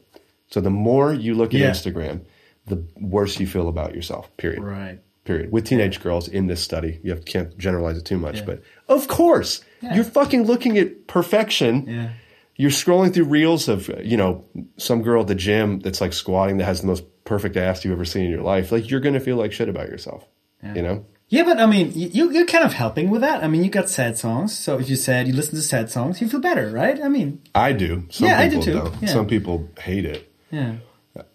So 0.48 0.60
the 0.60 0.70
more 0.70 1.12
you 1.12 1.34
look 1.34 1.52
at 1.54 1.60
Yeah. 1.60 1.70
Instagram, 1.70 2.20
the 2.66 2.82
worse 3.00 3.38
you 3.40 3.46
feel 3.46 3.68
about 3.68 3.94
yourself. 3.94 4.34
Period 4.36 4.62
Right. 4.62 5.00
period 5.24 5.50
with 5.52 5.64
teenage 5.66 6.02
girls 6.02 6.28
in 6.28 6.46
this 6.48 6.60
study 6.60 7.00
you 7.02 7.10
have, 7.10 7.24
can't 7.24 7.56
generalize 7.56 7.96
it 7.96 8.04
too 8.04 8.18
much 8.18 8.40
Yeah. 8.40 8.44
but 8.44 8.62
of 8.88 9.08
course 9.08 9.62
you're 9.94 10.04
fucking 10.04 10.42
looking 10.44 10.76
at 10.76 11.06
perfection 11.06 11.86
Yeah. 11.88 12.08
you're 12.56 12.70
scrolling 12.70 13.12
through 13.14 13.24
reels 13.24 13.66
of 13.68 13.90
you 14.02 14.18
know 14.18 14.44
some 14.76 15.00
girl 15.02 15.22
at 15.22 15.28
the 15.28 15.34
gym 15.34 15.80
that's 15.80 16.02
like 16.02 16.12
squatting 16.12 16.58
that 16.58 16.64
has 16.66 16.82
the 16.82 16.86
most 16.86 17.04
perfect 17.24 17.56
ass 17.56 17.84
you've 17.86 17.92
ever 17.94 18.04
seen 18.04 18.24
in 18.26 18.30
your 18.30 18.42
life 18.42 18.70
like 18.70 18.90
you're 18.90 19.00
gonna 19.00 19.18
feel 19.18 19.36
like 19.36 19.50
shit 19.52 19.68
about 19.70 19.88
yourself 19.88 20.26
you 20.74 20.82
know 20.82 21.04
Yeah, 21.28 21.42
but 21.44 21.58
I 21.58 21.66
mean, 21.66 21.90
you, 21.94 22.30
you're 22.30 22.46
kind 22.46 22.64
of 22.64 22.74
helping 22.74 23.10
with 23.10 23.22
that. 23.22 23.42
I 23.42 23.48
mean, 23.48 23.64
you 23.64 23.70
got 23.70 23.88
sad 23.88 24.16
songs. 24.18 24.56
So 24.56 24.78
if 24.78 24.88
you 24.88 24.94
said 24.96 25.26
you 25.26 25.32
listen 25.32 25.54
to 25.56 25.62
sad 25.62 25.90
songs, 25.90 26.20
you 26.20 26.28
feel 26.28 26.40
better, 26.40 26.70
right? 26.70 27.00
I 27.02 27.08
mean, 27.08 27.40
i 27.54 27.72
do 27.72 28.04
some 28.10 28.28
Yeah, 28.28 28.38
I 28.38 28.48
do 28.48 28.60
too. 28.62 28.72
don't 28.74 29.02
Yeah. 29.02 29.08
some 29.08 29.26
people 29.26 29.68
hate 29.80 30.04
it 30.04 30.30
yeah. 30.50 30.74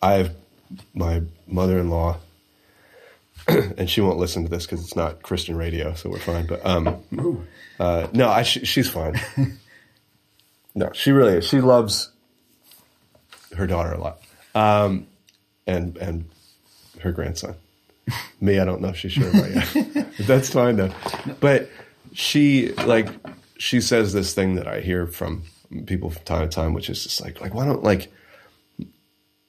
i 0.02 0.13
have 0.13 0.36
my 0.93 1.23
mother-in-law 1.47 2.17
and 3.47 3.89
she 3.89 4.02
won't 4.02 4.17
listen 4.19 4.43
to 4.43 4.49
this 4.49 4.65
because 4.65 4.82
it's 4.84 4.95
not 4.95 5.23
christian 5.23 5.58
radio 5.58 5.93
so 5.95 6.10
we're 6.10 6.19
fine 6.19 6.45
but 6.45 6.63
um 6.65 7.02
uh, 7.80 8.08
no 8.13 8.30
I, 8.30 8.43
she, 8.43 8.63
she's 8.65 8.89
fine 8.89 9.19
no 10.75 10.91
she 10.93 11.12
really 11.12 11.38
is 11.38 11.47
she 11.47 11.60
loves 11.60 12.12
her 13.58 13.65
daughter 13.67 13.93
a 13.93 13.99
lot 13.99 14.21
um, 14.56 15.08
and 15.67 15.97
and 15.97 16.25
her 17.02 17.12
grandson 17.12 17.56
me 18.41 18.60
i 18.60 18.65
don't 18.65 18.82
know 18.82 18.89
if 18.89 18.98
she's 18.98 19.12
sure 19.12 19.30
about 19.30 19.52
yet 19.52 20.08
that's 20.22 20.52
fine 20.52 20.76
though. 20.76 20.91
But 21.39 21.69
she 22.13 22.74
like 22.74 23.10
she 23.58 23.82
says 23.82 24.13
this 24.13 24.34
thing 24.34 24.56
that 24.56 24.67
i 24.67 24.80
hear 24.80 25.06
from 25.06 25.43
people 25.86 26.10
from 26.10 26.24
time 26.24 26.50
to 26.50 26.54
time 26.54 26.74
which 26.74 26.89
is 26.89 27.04
just 27.04 27.22
like 27.22 27.39
like 27.41 27.54
why 27.54 27.65
don't 27.65 27.84
like 27.84 28.12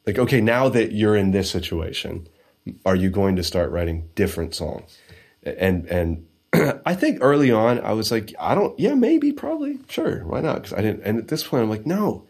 like 0.07 0.19
okay 0.19 0.41
now 0.41 0.69
that 0.69 0.93
you're 0.93 1.17
in 1.17 1.31
this 1.31 1.51
situation 1.51 2.27
are 2.85 2.97
you 2.97 3.11
going 3.11 3.37
to 3.37 3.43
start 3.43 3.71
writing 3.71 4.09
different 4.15 4.55
songs? 4.55 4.99
And 5.43 5.87
and 5.87 6.27
i 6.85 6.95
think 6.95 7.19
early 7.21 7.53
on 7.53 7.79
i 7.81 7.93
was 7.93 8.11
like 8.11 8.35
i 8.41 8.57
don't 8.57 8.79
yeah 8.79 8.95
maybe 8.95 9.33
probably 9.33 9.79
sure 9.89 10.25
why 10.27 10.41
not? 10.41 10.57
Because 10.57 10.73
i 10.73 10.83
didn't 10.83 11.03
and 11.05 11.19
at 11.19 11.29
this 11.29 11.45
point 11.47 11.63
i'm 11.63 11.71
like 11.71 11.87
no. 11.87 12.27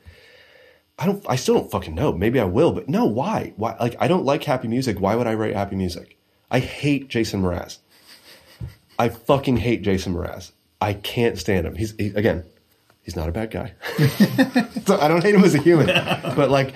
I 0.98 1.06
don't 1.06 1.24
i 1.28 1.36
still 1.36 1.54
don't 1.54 1.70
fucking 1.70 1.94
know. 1.94 2.12
Maybe 2.12 2.38
i 2.38 2.44
will 2.44 2.72
but 2.72 2.88
no 2.88 3.06
why? 3.06 3.54
Why 3.56 3.76
like 3.80 3.96
i 3.98 4.06
don't 4.06 4.24
like 4.24 4.44
happy 4.44 4.68
music. 4.68 5.00
Why 5.00 5.16
would 5.16 5.26
i 5.26 5.34
write 5.34 5.54
happy 5.54 5.76
music 5.76 6.18
i 6.50 6.58
hate 6.58 7.08
jason 7.08 7.42
mraz 7.42 7.78
i 8.98 9.08
fucking 9.08 9.56
hate 9.56 9.82
jason 9.82 10.14
mraz 10.14 10.52
i 10.80 10.92
can't 10.92 11.38
stand 11.38 11.66
him 11.66 11.74
he's 11.74 11.94
he, 11.96 12.06
again 12.08 12.44
he's 13.02 13.16
not 13.16 13.28
a 13.28 13.32
bad 13.32 13.50
guy 13.50 13.72
so 14.86 14.98
I 15.00 15.08
don't 15.08 15.22
hate 15.22 15.34
him 15.34 15.44
as 15.44 15.54
a 15.54 15.58
human, 15.58 15.86
but 16.36 16.50
like 16.50 16.74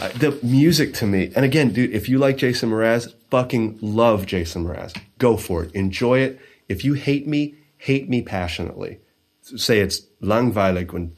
uh, 0.00 0.08
the 0.10 0.38
music 0.42 0.94
to 0.94 1.06
me. 1.06 1.32
And 1.34 1.44
again, 1.44 1.72
dude, 1.72 1.92
if 1.92 2.08
you 2.08 2.18
like 2.18 2.36
Jason 2.36 2.70
Mraz, 2.70 3.12
fucking 3.30 3.78
love 3.80 4.26
Jason 4.26 4.64
Mraz. 4.64 4.96
Go 5.18 5.36
for 5.36 5.64
it. 5.64 5.74
Enjoy 5.74 6.20
it. 6.20 6.40
If 6.68 6.84
you 6.84 6.94
hate 6.94 7.26
me, 7.26 7.54
hate 7.78 8.08
me 8.08 8.22
passionately. 8.22 9.00
Say 9.42 9.80
it's 9.80 10.02
langweilig 10.22 10.92
when, 10.92 11.16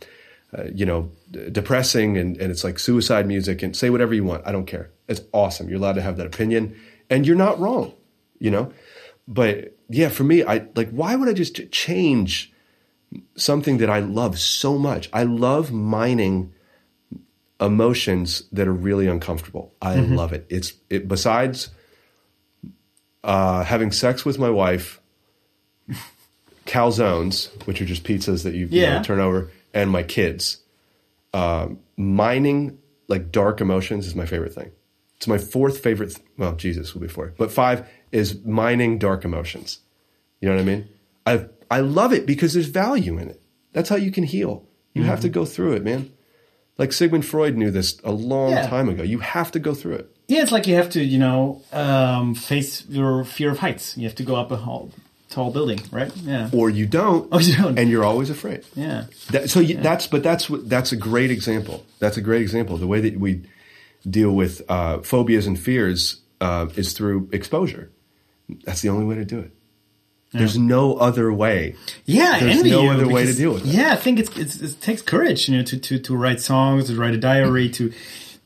uh, 0.56 0.64
you 0.72 0.86
know, 0.86 1.10
depressing 1.30 2.16
and, 2.16 2.36
and 2.38 2.50
it's 2.50 2.64
like 2.64 2.78
suicide 2.78 3.26
music 3.26 3.62
and 3.62 3.76
say 3.76 3.90
whatever 3.90 4.14
you 4.14 4.24
want. 4.24 4.46
I 4.46 4.52
don't 4.52 4.66
care. 4.66 4.90
It's 5.08 5.20
awesome. 5.32 5.68
You're 5.68 5.78
allowed 5.78 5.96
to 5.96 6.02
have 6.02 6.16
that 6.16 6.26
opinion 6.26 6.74
and 7.10 7.26
you're 7.26 7.36
not 7.36 7.58
wrong, 7.58 7.92
you 8.38 8.50
know? 8.50 8.72
But 9.28 9.76
yeah, 9.88 10.08
for 10.08 10.24
me, 10.24 10.42
I 10.44 10.66
like, 10.74 10.90
why 10.90 11.16
would 11.16 11.28
I 11.28 11.32
just 11.32 11.70
change 11.70 12.52
something 13.36 13.78
that 13.78 13.90
I 13.90 13.98
love 13.98 14.38
so 14.38 14.78
much? 14.78 15.10
I 15.12 15.24
love 15.24 15.72
mining 15.72 16.52
emotions 17.60 18.44
that 18.52 18.66
are 18.66 18.72
really 18.72 19.06
uncomfortable. 19.06 19.74
I 19.82 19.96
love 20.16 20.32
it. 20.32 20.46
It's 20.48 20.72
it 20.88 21.06
besides 21.08 21.70
uh, 23.22 23.64
having 23.64 23.92
sex 23.92 24.24
with 24.24 24.38
my 24.38 24.48
wife, 24.50 25.00
calzones, 26.66 27.50
which 27.66 27.82
are 27.82 27.84
just 27.84 28.04
pizzas 28.04 28.44
that 28.44 28.54
you, 28.54 28.66
you 28.66 28.80
know, 28.98 29.02
turn 29.02 29.20
over, 29.20 29.50
and 29.74 29.90
my 29.90 30.02
kids. 30.02 30.58
Um, 31.34 31.80
mining 31.96 32.78
like 33.08 33.30
dark 33.30 33.60
emotions 33.60 34.06
is 34.06 34.14
my 34.14 34.26
favorite 34.26 34.54
thing. 34.54 34.70
It's 35.20 35.28
my 35.28 35.36
fourth 35.38 35.78
favorite. 35.82 36.14
Th- 36.16 36.26
well, 36.38 36.54
Jesus 36.56 36.94
will 36.94 37.02
be 37.02 37.08
four, 37.08 37.34
but 37.36 37.52
five 37.52 37.86
is 38.10 38.42
mining 38.44 38.98
dark 38.98 39.24
emotions. 39.24 39.80
You 40.40 40.48
know 40.48 40.54
what 40.54 40.62
I 40.62 40.64
mean? 40.64 40.88
I 41.26 41.46
I 41.70 41.80
love 41.80 42.12
it 42.14 42.24
because 42.26 42.54
there's 42.54 42.68
value 42.68 43.18
in 43.18 43.28
it. 43.28 43.40
That's 43.72 43.88
how 43.90 43.96
you 43.96 44.10
can 44.10 44.24
heal. 44.24 44.66
You 44.94 45.04
have 45.04 45.20
to 45.20 45.28
Mm-hmm. 45.28 45.34
go 45.34 45.44
through 45.44 45.72
it, 45.74 45.84
man. 45.84 46.10
Like 46.78 46.92
Sigmund 46.94 47.26
Freud 47.26 47.56
knew 47.56 47.70
this 47.70 48.00
a 48.02 48.10
long 48.12 48.52
Yeah. 48.52 48.66
time 48.66 48.88
ago. 48.88 49.02
You 49.02 49.18
have 49.18 49.52
to 49.52 49.58
go 49.58 49.74
through 49.74 49.96
it. 49.96 50.16
Yeah, 50.28 50.40
it's 50.42 50.52
like 50.52 50.66
you 50.66 50.74
have 50.76 50.88
to, 50.90 51.04
you 51.04 51.18
know, 51.18 51.60
um, 51.72 52.34
face 52.34 52.86
your 52.88 53.24
fear 53.24 53.50
of 53.50 53.58
heights. 53.58 53.96
You 53.98 54.04
have 54.04 54.14
to 54.16 54.22
go 54.22 54.36
up 54.36 54.50
a 54.50 54.56
tall, 54.56 54.90
tall 55.28 55.50
building, 55.52 55.80
right? 55.92 56.10
Yeah. 56.24 56.48
Or 56.52 56.70
you 56.70 56.86
don't, 56.86 57.28
Oh, 57.32 57.38
you 57.40 57.54
don't. 57.56 57.78
and 57.78 57.90
you're 57.90 58.04
always 58.04 58.30
afraid. 58.30 58.64
Yeah. 58.74 59.04
That, 59.32 59.50
so 59.50 59.60
you, 59.60 59.76
that's 59.76 60.06
but 60.06 60.22
that's 60.22 60.48
what 60.48 60.68
that's 60.70 60.92
a 60.92 60.96
great 60.96 61.30
example. 61.30 61.84
That's 61.98 62.16
a 62.16 62.22
great 62.22 62.40
example. 62.40 62.78
The 62.78 62.86
way 62.86 63.00
that 63.02 63.20
we 63.20 63.42
deal 64.08 64.32
with 64.32 64.62
uh, 64.68 64.98
phobias 64.98 65.46
and 65.46 65.58
fears 65.58 66.20
uh, 66.40 66.66
is 66.76 66.92
through 66.92 67.28
exposure. 67.32 67.90
That's 68.64 68.80
the 68.82 68.88
only 68.88 69.04
way 69.04 69.16
to 69.16 69.24
do 69.24 69.38
it. 69.40 69.52
There's 70.32 70.56
no 70.56 70.94
other 70.94 71.32
way. 71.32 71.74
Yeah, 72.04 72.38
There's 72.38 72.62
no 72.62 72.88
other 72.88 73.08
way 73.08 73.22
to 73.22 73.26
because- 73.26 73.36
deal 73.36 73.52
with 73.54 73.66
it. 73.66 73.74
Yeah, 73.74 73.92
I 73.92 73.96
think 73.96 74.20
it's, 74.20 74.36
it's 74.36 74.60
it 74.60 74.80
takes 74.80 75.02
courage, 75.02 75.48
you 75.48 75.56
know, 75.56 75.64
to, 75.64 75.78
to, 75.78 75.98
to 75.98 76.16
write 76.16 76.40
songs, 76.40 76.86
to 76.86 76.96
write 76.96 77.14
a 77.14 77.18
diary, 77.18 77.68
to 77.70 77.92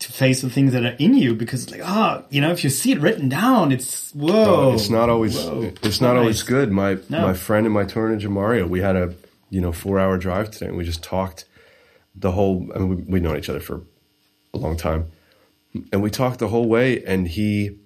to 0.01 0.13
face 0.13 0.43
the 0.43 0.51
things 0.51 0.73
that 0.73 0.85
are 0.85 0.97
in 0.99 1.15
you 1.15 1.35
because, 1.35 1.71
like, 1.71 1.81
oh, 1.85 2.25
you 2.29 2.41
know, 2.41 2.51
if 2.51 2.65
you 2.65 2.69
see 2.71 2.93
it 2.93 3.01
written 3.01 3.29
down, 3.29 3.71
it's 3.71 4.13
whoa. 4.13 4.75
it's 4.75 4.91
not 4.91 5.09
always 5.09 5.37
whoa. 5.37 5.73
it's 5.83 6.01
not 6.01 6.17
always 6.17 6.43
good. 6.43 6.73
My 6.73 6.99
No. 7.09 7.23
my 7.23 7.35
friend 7.35 7.65
and 7.67 7.73
my 7.73 7.85
tournament 7.85 8.29
Mario, 8.29 8.67
we 8.67 8.81
had 8.81 8.97
a 8.97 9.15
you 9.51 9.61
know 9.61 9.73
four 9.73 10.01
hour 10.01 10.19
drive 10.19 10.51
today, 10.51 10.67
and 10.67 10.77
we 10.77 10.85
just 10.85 11.03
talked 11.03 11.45
the 12.15 12.33
whole. 12.33 12.67
I 12.75 12.79
mean, 12.79 12.89
we, 12.89 12.97
we've 12.97 13.23
known 13.23 13.37
each 13.37 13.49
other 13.49 13.61
for 13.61 13.83
a 14.53 14.59
long 14.59 14.77
time, 14.77 15.11
and 15.93 16.03
we 16.03 16.11
talked 16.11 16.39
the 16.39 16.49
whole 16.49 16.69
way. 16.69 17.03
And 17.05 17.29
he 17.29 17.79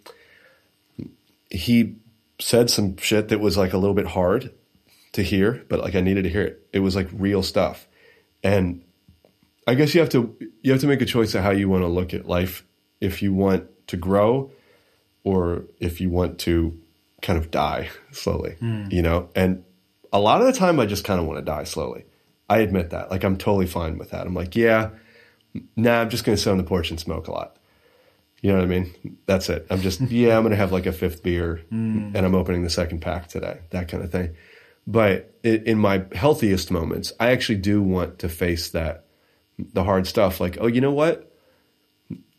he 1.50 1.96
said 2.40 2.70
some 2.70 2.96
shit 2.98 3.28
that 3.28 3.40
was 3.40 3.56
like 3.56 3.72
a 3.72 3.78
little 3.78 3.94
bit 3.94 4.06
hard 4.06 4.52
to 5.12 5.22
hear, 5.22 5.64
but 5.68 5.80
like 5.80 5.94
I 5.94 6.00
needed 6.00 6.22
to 6.22 6.30
hear 6.30 6.42
it. 6.42 6.68
It 6.72 6.80
was 6.80 6.94
like 6.94 7.08
real 7.12 7.42
stuff, 7.42 7.88
and 8.42 8.84
I 9.66 9.74
guess 9.74 9.94
you 9.94 10.00
have 10.00 10.10
to 10.10 10.36
you 10.62 10.72
have 10.72 10.80
to 10.82 10.86
make 10.86 11.02
a 11.02 11.06
choice 11.06 11.34
of 11.34 11.42
how 11.42 11.50
you 11.50 11.68
want 11.68 11.82
to 11.82 11.88
look 11.88 12.14
at 12.14 12.26
life 12.26 12.64
if 13.00 13.22
you 13.22 13.32
want 13.32 13.68
to 13.88 13.96
grow 13.96 14.50
or 15.24 15.64
if 15.78 16.00
you 16.00 16.10
want 16.10 16.38
to 16.40 16.78
kind 17.20 17.38
of 17.38 17.50
die 17.50 17.90
slowly, 18.12 18.52
hmm. 18.60 18.86
you 18.90 19.02
know? 19.02 19.28
And 19.34 19.64
a 20.12 20.20
lot 20.20 20.40
of 20.40 20.46
the 20.46 20.52
time 20.52 20.80
I 20.80 20.86
just 20.86 21.04
kind 21.04 21.20
of 21.20 21.26
want 21.26 21.38
to 21.38 21.44
die 21.44 21.64
slowly. 21.64 22.04
I 22.48 22.58
admit 22.58 22.90
that. 22.90 23.10
Like 23.10 23.24
I'm 23.24 23.36
totally 23.36 23.66
fine 23.66 23.98
with 23.98 24.10
that. 24.10 24.26
I'm 24.26 24.34
like, 24.34 24.56
yeah, 24.56 24.90
nah, 25.76 26.00
I'm 26.00 26.10
just 26.10 26.24
going 26.24 26.36
to 26.36 26.42
sit 26.42 26.50
on 26.50 26.56
the 26.56 26.64
porch 26.64 26.90
and 26.90 26.98
smoke 26.98 27.28
a 27.28 27.32
lot. 27.32 27.58
You 28.40 28.52
know 28.52 28.58
what 28.58 28.64
I 28.64 28.68
mean? 28.68 29.18
That's 29.26 29.48
it. 29.48 29.66
I'm 29.70 29.80
just, 29.80 30.00
yeah, 30.10 30.36
I'm 30.36 30.42
going 30.42 30.50
to 30.50 30.56
have 30.56 30.72
like 30.72 30.86
a 30.86 30.92
fifth 30.92 31.22
beer 31.22 31.62
mm. 31.72 32.14
and 32.14 32.18
I'm 32.18 32.34
opening 32.34 32.62
the 32.62 32.70
second 32.70 33.00
pack 33.00 33.28
today, 33.28 33.58
that 33.70 33.88
kind 33.88 34.02
of 34.02 34.12
thing. 34.12 34.34
But 34.86 35.34
i 35.44 35.48
in 35.48 35.78
my 35.78 36.04
healthiest 36.14 36.70
moments, 36.70 37.12
I 37.20 37.30
actually 37.30 37.58
do 37.58 37.82
want 37.82 38.20
to 38.20 38.28
face 38.28 38.70
that, 38.70 39.04
the 39.58 39.84
hard 39.84 40.06
stuff. 40.06 40.40
Like, 40.40 40.56
oh, 40.60 40.66
you 40.66 40.80
know 40.80 40.92
what? 40.92 41.30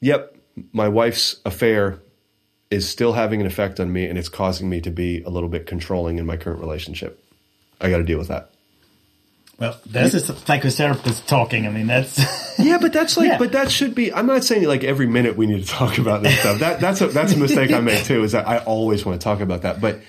Yep, 0.01 0.35
my 0.71 0.87
wife's 0.87 1.39
affair 1.45 2.01
is 2.71 2.87
still 2.87 3.13
having 3.13 3.41
an 3.41 3.47
effect 3.47 3.79
on 3.79 3.91
me 3.91 4.05
and 4.05 4.17
it's 4.17 4.29
causing 4.29 4.69
me 4.69 4.79
to 4.81 4.91
be 4.91 5.21
a 5.23 5.29
little 5.29 5.49
bit 5.49 5.65
controlling 5.65 6.17
in 6.17 6.25
my 6.25 6.37
current 6.37 6.59
relationship. 6.59 7.23
I 7.81 7.89
got 7.89 7.97
to 7.97 8.03
deal 8.03 8.17
with 8.17 8.27
that. 8.27 8.51
Well, 9.59 9.77
this 9.85 10.13
is 10.13 10.29
a 10.29 10.33
psychotherapist 10.33 11.25
talking. 11.25 11.67
I 11.67 11.69
mean, 11.69 11.87
that's 11.87 12.17
Yeah, 12.59 12.77
but 12.79 12.93
that's 12.93 13.17
like, 13.17 13.27
Yeah. 13.27 13.37
but 13.37 13.51
that 13.53 13.69
should 13.71 13.93
be. 13.95 14.13
I'm 14.13 14.25
not 14.25 14.43
saying 14.43 14.63
like 14.63 14.83
every 14.83 15.07
minute 15.07 15.35
we 15.37 15.47
need 15.47 15.61
to 15.65 15.67
talk 15.67 15.97
about 15.97 16.23
this 16.23 16.37
stuff. 16.39 16.59
That 16.59 16.79
that's 16.79 17.01
a 17.01 17.07
that's 17.07 17.33
a 17.33 17.37
mistake 17.37 17.71
I 17.71 17.79
make 17.81 18.03
too. 18.05 18.23
Is 18.23 18.31
that 18.33 18.47
I 18.47 18.59
always 18.59 19.05
want 19.05 19.19
to 19.19 19.23
talk 19.23 19.41
about 19.41 19.63
that, 19.63 19.81
but 19.81 19.99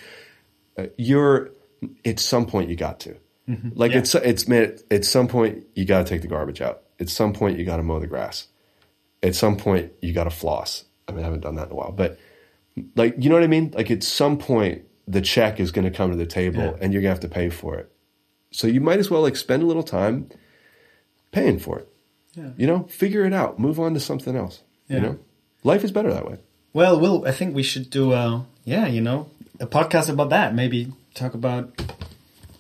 uh, 0.79 0.87
you're 0.97 1.51
at 2.05 2.21
some 2.21 2.47
point 2.47 2.71
you 2.71 2.77
got 2.77 3.01
to. 3.01 3.17
Like 3.75 3.93
Yeah. 3.93 3.99
it's 3.99 4.15
it's 4.15 4.47
man. 4.47 4.79
At 4.91 5.05
some 5.05 5.27
point 5.27 5.65
you 5.75 5.85
got 5.85 6.07
to 6.07 6.09
take 6.13 6.23
the 6.23 6.29
garbage 6.29 6.61
out. 6.61 6.83
At 7.01 7.09
some 7.09 7.33
point 7.33 7.59
you 7.59 7.65
got 7.65 7.79
to 7.79 7.83
mow 7.83 7.99
the 7.99 8.07
grass. 8.07 8.47
At 9.23 9.35
some 9.35 9.57
point 9.57 9.93
you 10.01 10.13
got 10.13 10.25
to 10.25 10.31
floss. 10.31 10.85
I 11.09 11.13
mean, 11.13 11.21
I 11.23 11.25
haven't 11.25 11.41
done 11.41 11.57
that 11.57 11.67
in 11.67 11.73
a 11.73 11.75
while, 11.75 11.91
but 11.91 12.19
like 12.95 13.17
you 13.19 13.29
know 13.29 13.35
what 13.35 13.43
I 13.43 13.49
mean. 13.49 13.73
Like 13.75 13.91
at 13.91 14.05
some 14.05 14.39
point 14.39 14.83
the 15.09 15.21
check 15.21 15.59
is 15.59 15.73
going 15.73 15.85
to 15.85 15.91
come 15.91 16.11
to 16.13 16.17
the 16.17 16.27
table 16.27 16.61
Yeah. 16.63 16.77
and 16.81 16.93
you're 16.93 17.03
gonna 17.03 17.11
have 17.13 17.21
to 17.21 17.29
pay 17.29 17.49
for 17.51 17.77
it. 17.77 17.91
So 18.51 18.67
you 18.67 18.81
might 18.81 18.99
as 18.99 19.11
well 19.11 19.23
like 19.23 19.37
spend 19.37 19.63
a 19.63 19.67
little 19.67 19.83
time 19.83 20.29
paying 21.33 21.59
for 21.59 21.79
it. 21.79 21.89
Yeah. 22.35 22.51
You 22.57 22.67
know, 22.67 22.85
figure 22.85 23.25
it 23.25 23.33
out. 23.33 23.59
Move 23.59 23.79
on 23.81 23.95
to 23.95 24.01
something 24.01 24.37
else. 24.37 24.63
Yeah. 24.89 24.97
You 24.97 25.03
know, 25.03 25.19
life 25.65 25.85
is 25.85 25.93
better 25.93 26.13
that 26.13 26.29
way. 26.29 26.39
well, 26.73 26.99
Will. 26.99 27.27
I 27.27 27.33
think 27.33 27.55
we 27.55 27.63
should 27.63 27.91
do 27.91 28.13
a 28.13 28.45
yeah, 28.65 28.87
you 28.87 29.01
know, 29.01 29.29
a 29.59 29.67
podcast 29.67 30.09
about 30.09 30.31
that. 30.31 30.55
Maybe 30.55 30.93
talk 31.15 31.35
about 31.35 31.73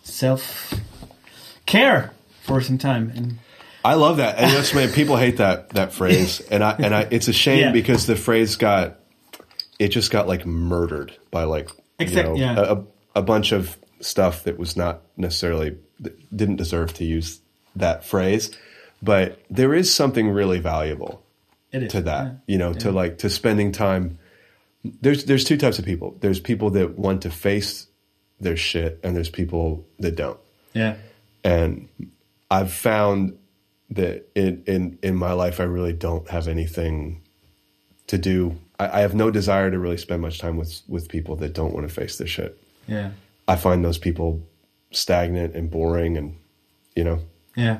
self 0.03 0.75
care 1.67 2.13
for 2.43 2.61
some 2.61 2.79
time. 2.79 3.13
And 3.15 3.39
I 3.85 3.95
love 3.95 4.19
that, 4.19 4.39
and 4.39 4.53
that's 4.53 4.75
man. 4.75 4.91
People 4.93 5.17
hate 5.17 5.39
that 5.39 5.71
that 5.71 5.93
phrase, 5.93 6.41
and 6.51 6.63
I 6.65 6.73
and 6.79 6.95
I. 6.95 7.07
It's 7.11 7.29
a 7.29 7.33
shame 7.33 7.61
Yeah. 7.61 7.73
because 7.73 8.07
the 8.07 8.17
phrase 8.17 8.57
got 8.57 8.99
it 9.79 9.89
just 9.89 10.11
got 10.11 10.27
like 10.29 10.45
murdered 10.47 11.17
by 11.31 11.45
like 11.45 11.71
you 11.99 12.07
know, 12.23 12.35
yeah. 12.35 12.59
a, 13.15 13.19
a 13.21 13.23
bunch 13.23 13.53
of 13.53 13.77
stuff 14.01 14.45
that 14.45 14.59
was 14.59 14.77
not 14.77 15.03
necessarily 15.17 15.77
didn't 16.35 16.57
deserve 16.57 16.95
to 16.95 17.05
use 17.05 17.41
that 17.77 18.05
phrase, 18.05 18.51
but 19.03 19.41
there 19.51 19.75
is 19.75 19.93
something 19.93 20.31
really 20.31 20.59
valuable 20.59 21.23
to 21.73 22.01
that 22.01 22.25
yeah. 22.25 22.33
you 22.47 22.59
know 22.59 22.73
to 22.73 22.91
like 22.91 23.19
to 23.19 23.31
spending 23.31 23.73
time. 23.73 24.19
There's 24.83 25.25
there's 25.25 25.45
two 25.45 25.57
types 25.57 25.79
of 25.79 25.85
people. 25.85 26.17
There's 26.21 26.41
people 26.41 26.71
that 26.71 26.99
want 26.99 27.23
to 27.23 27.31
face 27.31 27.87
their 28.41 28.57
shit 28.57 28.99
and 29.03 29.15
there's 29.15 29.31
people 29.31 29.87
that 29.99 30.17
don't. 30.17 30.41
Yeah, 30.73 30.97
and 31.45 31.89
i've 32.51 32.73
found 32.73 33.39
that 33.91 34.29
in 34.35 34.63
in 34.67 34.99
in 35.03 35.15
my 35.17 35.33
life 35.33 35.61
i 35.61 35.63
really 35.63 35.93
don't 35.93 36.29
have 36.29 36.49
anything 36.49 37.23
to 38.11 38.19
do. 38.19 38.57
I, 38.79 38.99
I 38.99 39.01
have 39.01 39.15
no 39.15 39.31
desire 39.31 39.71
to 39.71 39.79
really 39.79 39.97
spend 39.97 40.21
much 40.21 40.39
time 40.39 40.57
with 40.57 40.83
with 40.89 41.09
people 41.09 41.37
that 41.37 41.55
don't 41.55 41.73
want 41.73 41.89
to 41.89 41.95
face 41.95 42.19
their 42.19 42.27
shit. 42.27 42.61
Yeah, 42.87 43.13
i 43.53 43.57
find 43.57 43.85
those 43.85 43.99
people 43.99 44.29
stagnant 44.93 45.55
and 45.57 45.71
boring 45.71 46.17
and 46.17 46.37
you 46.97 47.05
know 47.05 47.19
yeah. 47.57 47.79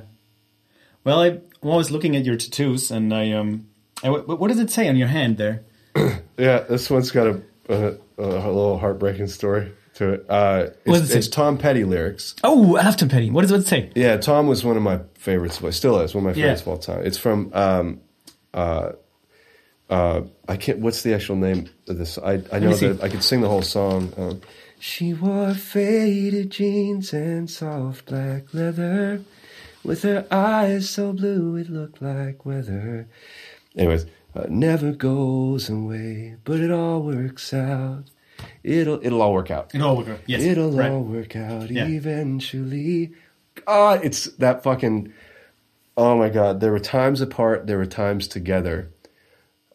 Well, 1.05 1.21
I, 1.21 1.27
I'm 1.63 1.69
always 1.75 1.91
looking 1.91 2.17
at 2.17 2.25
your 2.25 2.37
tattoos, 2.37 2.91
and 2.91 3.15
I 3.15 3.31
um, 3.33 3.69
I, 4.03 4.11
what 4.11 4.39
what 4.41 4.49
does 4.49 4.59
it 4.59 4.71
say 4.71 4.89
on 4.89 4.97
your 4.97 5.09
hand 5.09 5.39
there? 5.39 5.65
Yeah, 6.37 6.61
this 6.61 6.89
one's 6.91 7.11
got 7.11 7.27
a, 7.27 7.43
a, 7.69 7.99
a 8.19 8.51
little 8.59 8.79
heartbreaking 8.79 9.27
story 9.29 9.73
to 9.95 10.15
it. 10.15 10.27
Uh, 10.29 10.69
it's, 10.87 11.11
it 11.11 11.17
it's? 11.19 11.29
Tom 11.29 11.59
Petty 11.59 11.85
lyrics. 11.85 12.35
Oh, 12.43 12.77
I 12.77 12.85
love 12.85 12.97
Tom 12.97 13.09
Petty. 13.11 13.31
What 13.31 13.43
does 13.43 13.53
it 13.53 13.67
say? 13.67 13.91
Yeah, 13.95 14.17
Tom 14.17 14.47
was 14.47 14.65
one 14.65 14.77
of 14.77 14.83
my 14.83 15.01
favorites. 15.15 15.59
But 15.61 15.75
still 15.75 16.01
is 16.01 16.15
one 16.15 16.27
of 16.27 16.35
my 16.35 16.41
Yeah. 16.41 16.55
favorites 16.55 16.63
of 16.63 16.69
all 16.69 16.79
time. 16.79 17.03
It's 17.05 17.19
from 17.19 17.51
um, 17.53 18.01
uh, 18.55 18.93
uh, 19.91 20.23
I 20.49 20.57
can't. 20.57 20.79
What's 20.79 21.03
the 21.03 21.15
actual 21.15 21.37
name 21.37 21.69
of 21.89 21.99
this? 21.99 22.17
I 22.19 22.43
I 22.53 22.59
know 22.59 22.75
that 22.75 23.03
I 23.03 23.09
could 23.09 23.23
sing 23.23 23.41
the 23.43 23.49
whole 23.49 23.63
song. 23.63 24.13
Um, 24.17 24.41
she 24.81 25.13
wore 25.13 25.55
faded 25.55 26.51
jeans 26.51 27.13
and 27.13 27.51
soft 27.51 28.07
black 28.07 28.53
leather, 28.55 29.23
with 29.85 30.03
her 30.03 30.27
eyes 30.31 30.89
so 30.91 31.13
blue 31.13 31.57
it 31.57 31.69
looked 31.71 32.01
like 32.03 32.45
weather. 32.47 33.07
Anyways, 33.77 34.07
uh, 34.35 34.47
never 34.49 34.93
goes 34.93 35.69
away, 35.69 36.37
but 36.45 36.61
it 36.61 36.71
all 36.71 37.03
works 37.03 37.53
out. 37.55 38.05
It'll 38.63 38.99
it'll 39.05 39.21
all 39.23 39.35
work 39.35 39.51
out. 39.51 39.75
It 39.75 39.83
all 39.83 39.99
work. 39.99 40.09
out. 40.09 40.21
Yes, 40.27 40.43
It'll 40.43 40.73
right. 40.73 40.91
all 40.91 41.03
work 41.03 41.37
out 41.37 41.71
Yeah. 41.71 41.87
eventually. 41.87 43.13
God, 43.67 44.01
it's 44.05 44.25
that 44.37 44.63
fucking. 44.63 45.13
Oh 45.97 46.17
my 46.17 46.31
God! 46.31 46.61
There 46.61 46.73
were 46.73 46.79
times 46.81 47.21
apart. 47.21 47.67
There 47.67 47.77
were 47.77 47.85
times 47.87 48.27
together. 48.29 48.91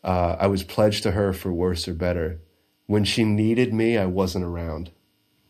Uh, 0.04 0.36
I 0.39 0.48
was 0.48 0.63
pledged 0.63 1.04
to 1.04 1.12
her 1.12 1.32
for 1.34 1.52
worse 1.54 1.88
or 1.88 1.94
better. 1.94 2.39
When 2.88 3.04
she 3.04 3.24
needed 3.24 3.74
me, 3.74 3.98
I 3.98 4.06
wasn't 4.06 4.46
around. 4.46 4.91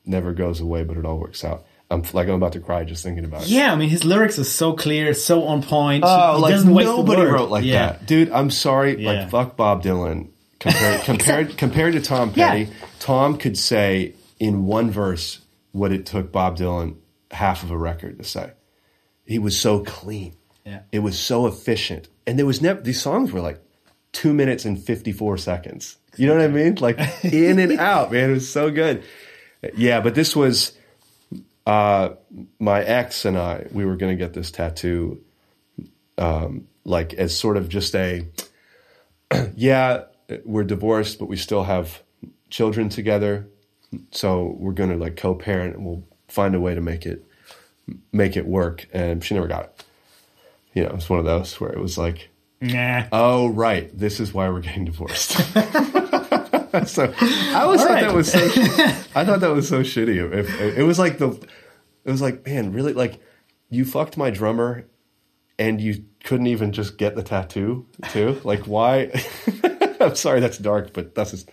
Never 0.05 0.33
goes 0.33 0.59
away, 0.59 0.83
but 0.83 0.97
it 0.97 1.05
all 1.05 1.17
works 1.17 1.43
out. 1.43 1.65
I'm 1.89 2.03
like 2.13 2.27
I'm 2.27 2.35
about 2.35 2.53
to 2.53 2.59
cry 2.59 2.83
just 2.83 3.03
thinking 3.03 3.25
about 3.25 3.43
it. 3.43 3.49
Yeah, 3.49 3.71
I 3.71 3.75
mean 3.75 3.89
his 3.89 4.03
lyrics 4.03 4.39
are 4.39 4.43
so 4.43 4.73
clear, 4.73 5.13
so 5.13 5.43
on 5.43 5.61
point. 5.61 6.03
Oh, 6.05 6.35
he 6.35 6.41
like 6.41 6.55
a 6.55 6.63
nobody 6.65 7.21
wrote 7.21 7.49
like 7.49 7.63
yeah. 7.63 7.91
that, 7.91 8.05
dude. 8.05 8.31
I'm 8.31 8.49
sorry. 8.49 9.01
Yeah. 9.01 9.11
Like 9.11 9.29
fuck 9.29 9.55
Bob 9.55 9.83
Dylan. 9.83 10.29
Compared 10.59 11.01
compared 11.05 11.57
compared 11.57 11.93
to 11.93 12.01
Tom 12.01 12.31
Yeah. 12.35 12.49
Petty, 12.49 12.71
Tom 12.99 13.37
could 13.37 13.57
say 13.57 14.15
in 14.39 14.65
one 14.65 14.89
verse 14.89 15.41
what 15.73 15.91
it 15.91 16.05
took 16.05 16.31
Bob 16.31 16.57
Dylan 16.57 16.95
half 17.31 17.61
of 17.63 17.69
a 17.69 17.77
record 17.77 18.17
to 18.17 18.23
say. 18.23 18.51
He 19.25 19.37
was 19.37 19.59
so 19.59 19.83
clean. 19.83 20.35
Yeah. 20.65 20.81
It 20.91 20.99
was 20.99 21.19
so 21.19 21.45
efficient, 21.45 22.09
and 22.25 22.39
there 22.39 22.45
was 22.47 22.61
never 22.61 22.81
these 22.81 23.01
songs 23.01 23.31
were 23.31 23.41
like 23.41 23.61
two 24.11 24.33
minutes 24.33 24.65
and 24.65 24.81
fifty 24.81 25.11
four 25.11 25.37
seconds. 25.37 25.97
You 26.17 26.27
know 26.27 26.35
what 26.35 26.43
I 26.43 26.47
mean? 26.47 26.75
Like 26.75 26.99
in 27.23 27.59
and 27.59 27.79
out, 27.79 28.11
man. 28.11 28.31
It 28.31 28.33
was 28.33 28.49
so 28.49 28.71
good. 28.71 29.03
Yeah, 29.75 30.01
but 30.01 30.15
this 30.15 30.35
was 30.35 30.77
uh, 31.65 32.09
my 32.59 32.81
ex 32.83 33.25
and 33.25 33.37
I. 33.37 33.67
We 33.71 33.85
were 33.85 33.95
going 33.95 34.15
to 34.17 34.23
get 34.23 34.33
this 34.33 34.51
tattoo 34.51 35.23
um, 36.17 36.67
like 36.83 37.13
as 37.13 37.37
sort 37.37 37.57
of 37.57 37.67
just 37.69 37.95
a 37.95 38.25
yeah 39.55 40.03
we're 40.43 40.63
divorced 40.63 41.19
but 41.19 41.25
we 41.25 41.35
still 41.35 41.63
have 41.63 42.01
children 42.49 42.89
together 42.89 43.47
so 44.11 44.55
we're 44.59 44.71
going 44.71 44.89
to 44.89 44.95
like 44.97 45.17
co-parent 45.17 45.75
and 45.75 45.85
we'll 45.85 46.03
find 46.27 46.55
a 46.55 46.59
way 46.59 46.73
to 46.75 46.81
make 46.81 47.05
it 47.05 47.23
make 48.11 48.37
it 48.37 48.45
work 48.45 48.87
and 48.93 49.23
she 49.23 49.33
never 49.33 49.47
got 49.47 49.63
it 49.65 49.83
you 50.73 50.83
know 50.83 50.89
it's 50.91 51.09
one 51.09 51.19
of 51.19 51.25
those 51.25 51.59
where 51.59 51.71
it 51.71 51.79
was 51.79 51.97
like 51.97 52.29
Nah. 52.61 53.03
oh 53.11 53.47
right 53.49 53.95
this 53.97 54.19
is 54.19 54.33
why 54.33 54.47
we're 54.49 54.61
getting 54.61 54.85
divorced 54.85 55.37
so 56.85 57.13
i 57.19 57.61
always 57.61 57.81
All 57.81 57.87
thought 57.87 57.93
right. 57.93 58.01
that 58.01 58.13
was 58.13 58.31
so 58.31 58.39
i 59.15 59.23
thought 59.25 59.39
that 59.39 59.51
was 59.53 59.67
so 59.67 59.81
shitty. 59.81 60.17
If, 60.33 60.77
it 60.77 60.83
was 60.83 60.99
like 60.99 61.17
the 61.17 61.29
it 62.03 62.11
was 62.11 62.21
like 62.21 62.45
man 62.45 62.71
really 62.73 62.93
like 62.93 63.19
you 63.69 63.85
fucked 63.85 64.17
my 64.17 64.29
drummer 64.29 64.85
and 65.57 65.79
you 65.81 66.03
couldn't 66.23 66.47
even 66.47 66.71
just 66.71 66.97
get 66.97 67.15
the 67.15 67.23
tattoo 67.23 67.85
too? 68.09 68.41
Like 68.43 68.61
why? 68.67 69.11
I'm 70.01 70.15
sorry 70.15 70.39
that's 70.39 70.57
dark 70.57 70.91
but 70.93 71.15
that's 71.15 71.31
just 71.31 71.49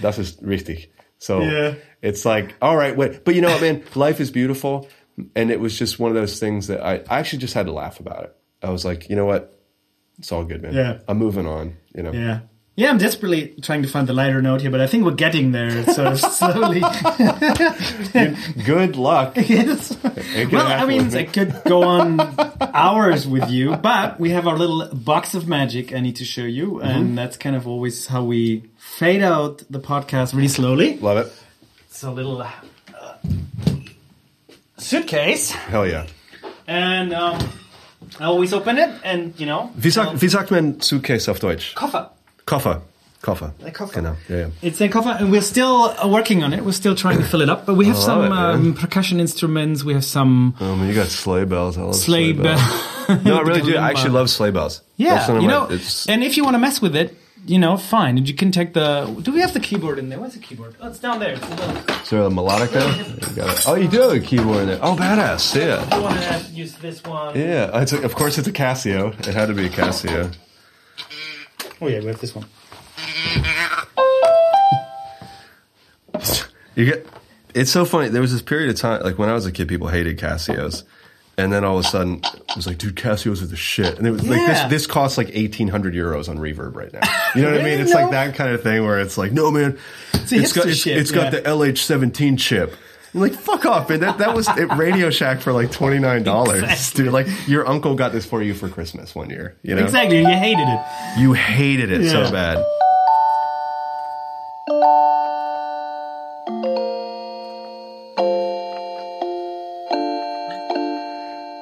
that's 0.00 0.16
just 0.16 0.42
richtig 0.42 0.86
so 1.18 1.40
Yeah. 1.42 1.74
it's 2.02 2.24
like 2.24 2.54
all 2.62 2.76
right 2.76 2.96
wait. 2.96 3.24
But 3.24 3.34
you 3.34 3.40
know 3.40 3.48
what 3.50 3.60
man? 3.60 3.82
Life 3.94 4.20
is 4.20 4.30
beautiful 4.30 4.88
and 5.34 5.50
it 5.50 5.60
was 5.60 5.78
just 5.78 5.98
one 5.98 6.10
of 6.10 6.16
those 6.16 6.38
things 6.40 6.66
that 6.66 6.82
i, 6.84 6.94
I 7.08 7.18
actually 7.20 7.38
just 7.40 7.54
had 7.54 7.66
to 7.66 7.72
laugh 7.72 8.00
about 8.00 8.24
it. 8.24 8.36
I 8.62 8.70
was 8.70 8.84
like 8.84 9.08
you 9.10 9.16
know 9.16 9.26
what? 9.26 9.58
It's 10.18 10.30
all 10.32 10.44
good 10.44 10.62
man. 10.62 10.74
Yeah. 10.74 10.98
i'm 11.08 11.18
moving 11.18 11.46
on 11.46 11.76
you 11.94 12.02
know? 12.02 12.12
Yeah. 12.12 12.40
Yeah, 12.76 12.90
I'm 12.90 12.98
desperately 12.98 13.54
trying 13.62 13.82
to 13.82 13.88
find 13.88 14.08
the 14.08 14.12
lighter 14.12 14.42
note 14.42 14.60
here, 14.60 14.70
but 14.70 14.80
I 14.80 14.88
think 14.88 15.04
we're 15.04 15.14
getting 15.14 15.52
there 15.52 15.84
sort 15.84 16.08
of 16.08 16.18
slowly. 16.38 16.80
good 18.64 18.96
luck 18.96 19.34
Yes. 19.48 19.96
Well, 20.50 20.66
I 20.66 20.84
mean, 20.84 21.04
with. 21.04 21.14
I 21.14 21.24
could 21.24 21.54
go 21.66 21.84
on 21.84 22.18
hours 22.60 23.28
with 23.28 23.48
you, 23.48 23.76
but 23.76 24.18
we 24.18 24.30
have 24.30 24.48
our 24.48 24.58
little 24.58 24.88
box 24.92 25.34
of 25.34 25.46
magic 25.46 25.92
I 25.94 26.00
need 26.00 26.16
to 26.16 26.24
show 26.24 26.42
you, 26.44 26.64
Mm-hmm. 26.74 26.86
and 26.90 27.16
that's 27.18 27.36
kind 27.36 27.54
of 27.54 27.68
always 27.68 28.06
how 28.08 28.24
we 28.24 28.64
fade 28.76 29.22
out 29.22 29.62
the 29.70 29.78
podcast 29.78 30.34
really 30.34 30.48
slowly. 30.48 30.98
love 30.98 31.18
it 31.18 31.32
It's 31.88 32.02
a 32.02 32.10
little 32.10 32.42
uh, 32.42 32.50
suitcase, 34.78 35.52
hell 35.52 35.86
yeah 35.86 36.06
and 36.66 37.12
um, 37.12 37.38
I 38.18 38.24
always 38.24 38.52
open 38.52 38.78
it, 38.78 38.90
and 39.04 39.38
you 39.38 39.46
know, 39.46 39.70
wie 39.76 39.90
sagt, 39.90 40.20
wie 40.20 40.28
sagt 40.28 40.50
man 40.50 40.80
Suitcase 40.80 41.28
auf 41.30 41.38
Deutsch 41.40 41.74
Koffer. 41.74 42.10
Koffer. 42.46 42.80
Koffer. 43.22 43.52
Ein 43.64 43.72
Koffer. 43.72 43.94
Genau. 43.94 44.16
Ja, 44.28 44.36
ja. 44.36 44.46
It's 44.60 44.80
a 44.82 44.88
cover, 44.88 45.16
and 45.18 45.30
we're 45.32 45.40
still 45.40 45.94
uh, 45.98 46.06
working 46.06 46.44
on 46.44 46.52
it. 46.52 46.62
We're 46.62 46.72
still 46.72 46.94
trying 46.94 47.16
to 47.16 47.24
fill 47.24 47.40
it 47.40 47.48
up, 47.48 47.64
but 47.64 47.74
we 47.74 47.86
have 47.86 47.96
I 47.96 48.00
some 48.00 48.28
love 48.28 48.54
it, 48.60 48.66
um, 48.66 48.74
percussion 48.74 49.18
instruments. 49.18 49.82
We 49.82 49.94
have 49.94 50.04
some 50.04 50.54
Oh 50.60 50.76
man, 50.76 50.88
you 50.88 50.94
got 50.94 51.06
sleigh 51.08 51.46
bells. 51.46 51.78
I 51.78 51.82
love 51.82 51.94
sleigh 51.94 52.32
bells. 52.32 52.60
bells. 53.08 53.24
No, 53.24 53.38
I 53.38 53.40
really 53.40 53.62
do. 53.62 53.76
I 53.76 53.88
actually 53.90 54.10
love 54.10 54.28
sleigh 54.28 54.50
bells. 54.50 54.82
Yeah, 54.96 55.14
That's 55.14 55.28
one 55.30 55.40
you 55.40 55.48
my- 55.48 55.54
know, 55.54 55.64
it's- 55.64 56.06
and 56.06 56.22
if 56.22 56.36
you 56.36 56.44
want 56.44 56.54
to 56.54 56.58
mess 56.58 56.82
with 56.82 56.94
it, 56.94 57.16
you 57.46 57.58
know, 57.58 57.76
fine. 57.78 58.18
And 58.18 58.28
you 58.28 58.34
can 58.34 58.50
take 58.52 58.74
the. 58.74 59.06
Do 59.22 59.32
we 59.32 59.40
have 59.40 59.52
the 59.54 59.60
keyboard 59.60 59.98
in 59.98 60.10
there? 60.10 60.18
Where's 60.20 60.34
the 60.34 60.38
keyboard? 60.40 60.74
Oh, 60.82 60.88
it's 60.88 60.98
down 60.98 61.18
there. 61.18 61.32
It's 61.34 61.48
in 61.48 61.56
the- 61.56 62.00
is 62.02 62.10
there 62.10 62.22
a 62.24 62.28
melodica? 62.28 62.82
You 63.30 63.36
got 63.36 63.56
it. 63.58 63.64
Oh, 63.68 63.74
you 63.74 63.88
do 63.88 64.00
have 64.02 64.12
a 64.12 64.20
keyboard 64.20 64.58
in 64.62 64.66
there. 64.68 64.78
Oh, 64.82 64.96
badass. 64.96 65.54
Yeah. 65.56 65.86
I 65.90 65.98
want 65.98 66.20
to 66.20 66.44
use 66.52 66.74
this 66.74 67.02
one. 67.04 67.38
Yeah. 67.38 67.80
It's 67.80 67.92
a, 67.94 68.02
of 68.02 68.14
course, 68.14 68.36
it's 68.36 68.48
a 68.48 68.52
Casio. 68.52 69.12
It 69.26 69.34
had 69.34 69.46
to 69.48 69.54
be 69.54 69.64
a 69.64 69.70
Casio. 69.70 70.30
Oh 71.84 71.88
yeah, 71.88 72.00
we 72.00 72.06
have 72.06 72.18
this 72.18 72.34
one. 72.34 72.46
You 76.74 76.86
get. 76.86 77.06
It's 77.54 77.70
so 77.70 77.84
funny. 77.84 78.08
There 78.08 78.22
was 78.22 78.32
this 78.32 78.40
period 78.40 78.70
of 78.70 78.76
time, 78.76 79.02
like 79.02 79.18
when 79.18 79.28
I 79.28 79.34
was 79.34 79.44
a 79.44 79.52
kid, 79.52 79.68
people 79.68 79.88
hated 79.88 80.18
Casios, 80.18 80.84
and 81.36 81.52
then 81.52 81.62
all 81.62 81.78
of 81.78 81.84
a 81.84 81.88
sudden, 81.88 82.22
it 82.24 82.56
was 82.56 82.66
like, 82.66 82.78
dude, 82.78 82.96
Casios 82.96 83.42
are 83.42 83.46
the 83.46 83.54
shit. 83.56 83.98
And 83.98 84.06
it 84.06 84.12
was 84.12 84.26
like 84.26 84.40
Yeah. 84.40 84.66
this. 84.68 84.70
This 84.70 84.86
costs 84.86 85.18
like 85.18 85.28
eighteen 85.34 85.68
hundred 85.68 85.92
euros 85.92 86.26
on 86.26 86.38
Reverb 86.38 86.74
right 86.74 86.90
now. 86.90 87.00
You 87.34 87.42
know 87.42 87.50
what 87.52 87.60
I 87.60 87.64
mean? 87.64 87.80
It's 87.80 87.92
No. 87.92 88.00
like 88.00 88.10
that 88.12 88.34
kind 88.34 88.54
of 88.54 88.62
thing 88.62 88.82
where 88.82 88.98
it's 88.98 89.18
like, 89.18 89.32
no 89.32 89.50
man, 89.50 89.76
it's 90.14 90.32
a 90.32 90.36
got 90.36 90.44
hipster 90.64 90.66
it's, 90.70 90.78
shit, 90.78 90.96
it's 90.96 91.10
got 91.10 91.24
yeah. 91.34 91.40
the 91.40 91.42
LH17 91.42 92.38
chip. 92.38 92.74
You're 93.14 93.22
like, 93.22 93.34
fuck 93.34 93.64
off, 93.64 93.88
man. 93.88 94.00
That 94.00 94.18
that 94.18 94.34
was 94.34 94.48
at 94.48 94.76
Radio 94.76 95.08
Shack 95.08 95.40
for 95.40 95.52
like 95.52 95.70
twenty 95.70 96.00
nine 96.00 96.24
dollars, 96.24 96.64
Exactly. 96.64 97.04
dude. 97.04 97.12
Like 97.12 97.28
your 97.46 97.66
uncle 97.66 97.94
got 97.94 98.10
this 98.12 98.26
for 98.26 98.42
you 98.42 98.54
for 98.54 98.68
Christmas 98.68 99.14
one 99.14 99.30
year. 99.30 99.56
You 99.62 99.76
know, 99.76 99.84
Exactly. 99.84 100.18
You 100.18 100.26
hated 100.26 100.66
it. 100.66 100.80
You 101.20 101.32
hated 101.32 101.92
it 101.92 102.10
so 102.10 102.28
bad. 102.32 102.58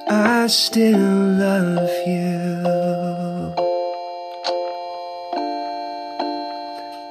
I 0.09 0.47
still 0.49 0.99
love 0.99 1.88
you. 2.07 3.55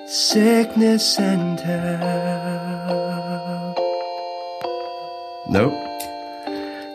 sickness 0.07 1.19
and 1.19 1.59
health. 1.61 2.97
Nope. 5.49 5.75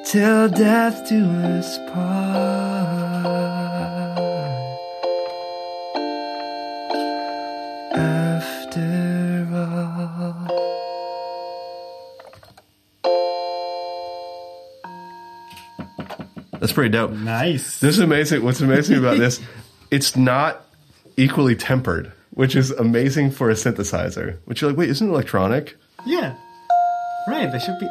Till 0.06 0.50
death 0.50 1.08
do 1.10 1.22
us 1.42 1.78
part. 1.94 2.21
That's 16.72 16.78
pretty 16.78 16.92
dope. 16.92 17.12
Nice. 17.12 17.82
This 17.82 17.98
is 17.98 18.00
amazing. 18.00 18.46
What's 18.46 18.62
amazing 18.62 18.98
about 18.98 19.18
this, 19.18 19.42
it's 19.92 20.16
not 20.16 20.66
equally 21.18 21.54
tempered, 21.54 22.14
which 22.30 22.56
is 22.56 22.72
amazing 22.72 23.32
for 23.32 23.50
a 23.50 23.56
synthesizer. 23.56 24.38
Which 24.46 24.62
you're 24.62 24.70
like, 24.72 24.78
wait, 24.78 24.90
isn't 24.90 25.06
it 25.06 25.12
electronic? 25.12 25.76
Yeah. 26.06 26.38
Right. 27.28 27.52
They 27.52 27.60
should 27.60 27.78
be. 27.78 27.90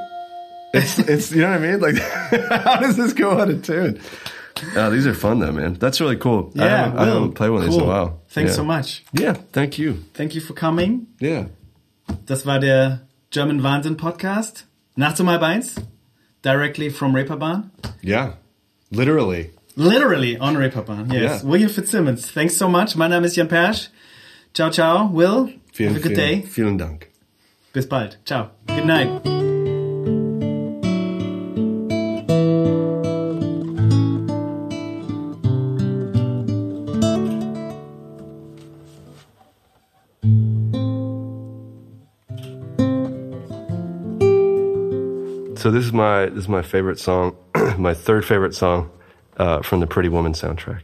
It's, 0.72 0.98
it's 0.98 1.30
you 1.30 1.42
know 1.42 1.50
what 1.50 1.60
I 1.60 1.70
mean? 1.72 1.80
Like, 1.80 1.96
how 2.64 2.76
does 2.80 2.96
this 2.96 3.12
go 3.12 3.38
out 3.38 3.50
of 3.50 3.62
tune? 3.62 4.00
Oh, 4.74 4.90
these 4.90 5.06
are 5.06 5.12
fun 5.12 5.40
though, 5.40 5.52
man. 5.52 5.74
That's 5.74 6.00
really 6.00 6.16
cool. 6.16 6.50
I 6.56 6.64
Yeah. 6.64 6.76
haven't, 6.84 6.98
I 6.98 7.04
haven't 7.04 7.32
played 7.32 7.50
one 7.50 7.60
of 7.60 7.66
these 7.66 7.76
in 7.76 7.82
a 7.82 7.86
while. 7.86 8.22
Thanks 8.30 8.52
yeah. 8.52 8.56
so 8.56 8.64
much. 8.64 9.04
Yeah, 9.12 9.34
thank 9.52 9.78
you. 9.78 10.04
Thank 10.14 10.34
you 10.34 10.40
for 10.40 10.54
coming. 10.54 11.06
Yeah. 11.18 11.48
Das 12.24 12.46
war 12.46 12.58
der 12.58 13.02
German 13.30 13.62
Wahnsinn 13.62 13.96
Podcast. 13.96 14.64
Nachts 14.96 15.20
um 15.20 15.28
halb 15.28 15.42
eins. 15.42 15.76
Directly 16.40 16.88
from 16.88 17.14
Reeperbahn. 17.14 17.70
Yeah. 18.00 18.36
Literally. 18.90 19.50
Literally 19.76 20.36
on 20.38 20.56
Reeperbahn. 20.56 21.12
Yes. 21.12 21.42
Yeah. 21.42 21.48
William 21.48 21.68
Fitzsimmons. 21.68 22.30
Thanks 22.30 22.56
so 22.56 22.68
much. 22.68 22.96
Mein 22.96 23.10
Name 23.10 23.24
ist 23.24 23.36
Jan 23.36 23.48
Paersch. 23.48 23.88
Ciao, 24.52 24.70
ciao. 24.70 25.06
Will, 25.06 25.52
Vielen, 25.72 25.94
have 25.94 26.04
a 26.04 26.08
good 26.08 26.16
vielen, 26.16 26.40
day. 26.40 26.46
Vielen 26.46 26.76
Dank. 26.76 27.10
Bis 27.72 27.86
bald. 27.86 28.16
Ciao. 28.24 28.50
Good 28.66 28.84
night. 28.84 29.40
So 45.60 45.70
this 45.70 45.84
is 45.84 45.92
my 45.92 46.24
this 46.24 46.44
is 46.44 46.48
my 46.48 46.62
favorite 46.62 46.98
song, 46.98 47.36
my 47.80 47.94
third 47.94 48.24
favorite 48.24 48.54
song 48.54 48.90
uh, 49.38 49.62
from 49.62 49.80
the 49.80 49.86
Pretty 49.86 50.08
Woman 50.08 50.32
soundtrack. 50.32 50.82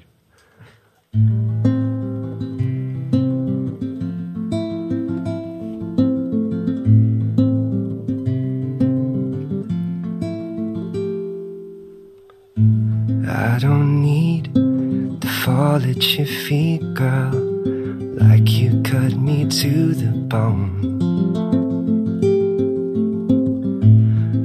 I 13.28 13.58
don't 13.58 14.02
need 14.02 14.54
to 15.20 15.28
fall 15.44 15.76
at 15.76 16.16
your 16.16 16.26
feet, 16.26 16.82
girl, 16.94 17.32
like 17.32 18.48
you 18.50 18.82
cut 18.82 19.14
me 19.16 19.46
to 19.46 19.94
the 19.94 20.12
bone. 20.28 20.86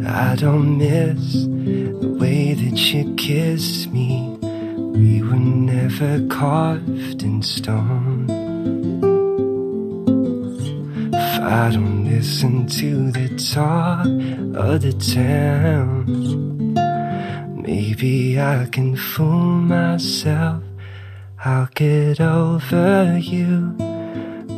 I 0.06 0.36
don't 0.36 0.78
miss 0.78 1.51
kiss 3.22 3.86
me. 3.86 4.36
We 4.42 5.22
were 5.22 5.36
never 5.36 6.26
carved 6.28 7.22
in 7.22 7.44
stone. 7.44 8.26
If 11.14 11.40
I 11.40 11.70
don't 11.72 12.06
listen 12.06 12.66
to 12.80 13.12
the 13.12 13.30
talk 13.54 14.08
of 14.58 14.82
the 14.82 14.94
town, 15.14 16.04
maybe 17.62 18.42
I 18.42 18.68
can 18.72 18.96
fool 18.96 19.52
myself. 19.76 20.64
I'll 21.46 21.70
get 21.76 22.20
over 22.20 23.20
you. 23.20 23.76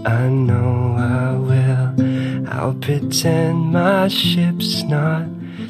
I 0.06 0.30
know 0.30 0.96
I 0.98 1.34
will. 1.48 2.50
I'll 2.50 2.76
pretend 2.76 3.74
my 3.74 4.08
ship's 4.08 4.84
not 4.84 5.28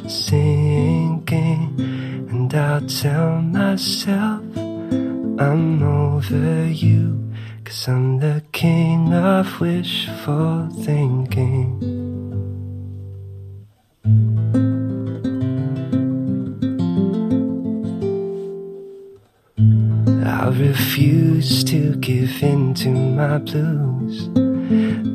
sinking. 0.08 1.13
Tell 3.04 3.42
myself 3.42 4.42
I'm 4.56 5.84
over 5.84 6.68
you. 6.68 7.34
Cause 7.66 7.90
I'm 7.90 8.20
the 8.20 8.42
king 8.54 9.14
of 9.14 9.60
wishful 9.60 10.70
thinking. 10.86 11.68
I 20.26 20.48
refuse 20.48 21.66
to 21.66 21.98
give 21.98 22.42
in 22.42 22.74
to 22.76 22.88
my 22.88 23.38
blues. 23.40 24.30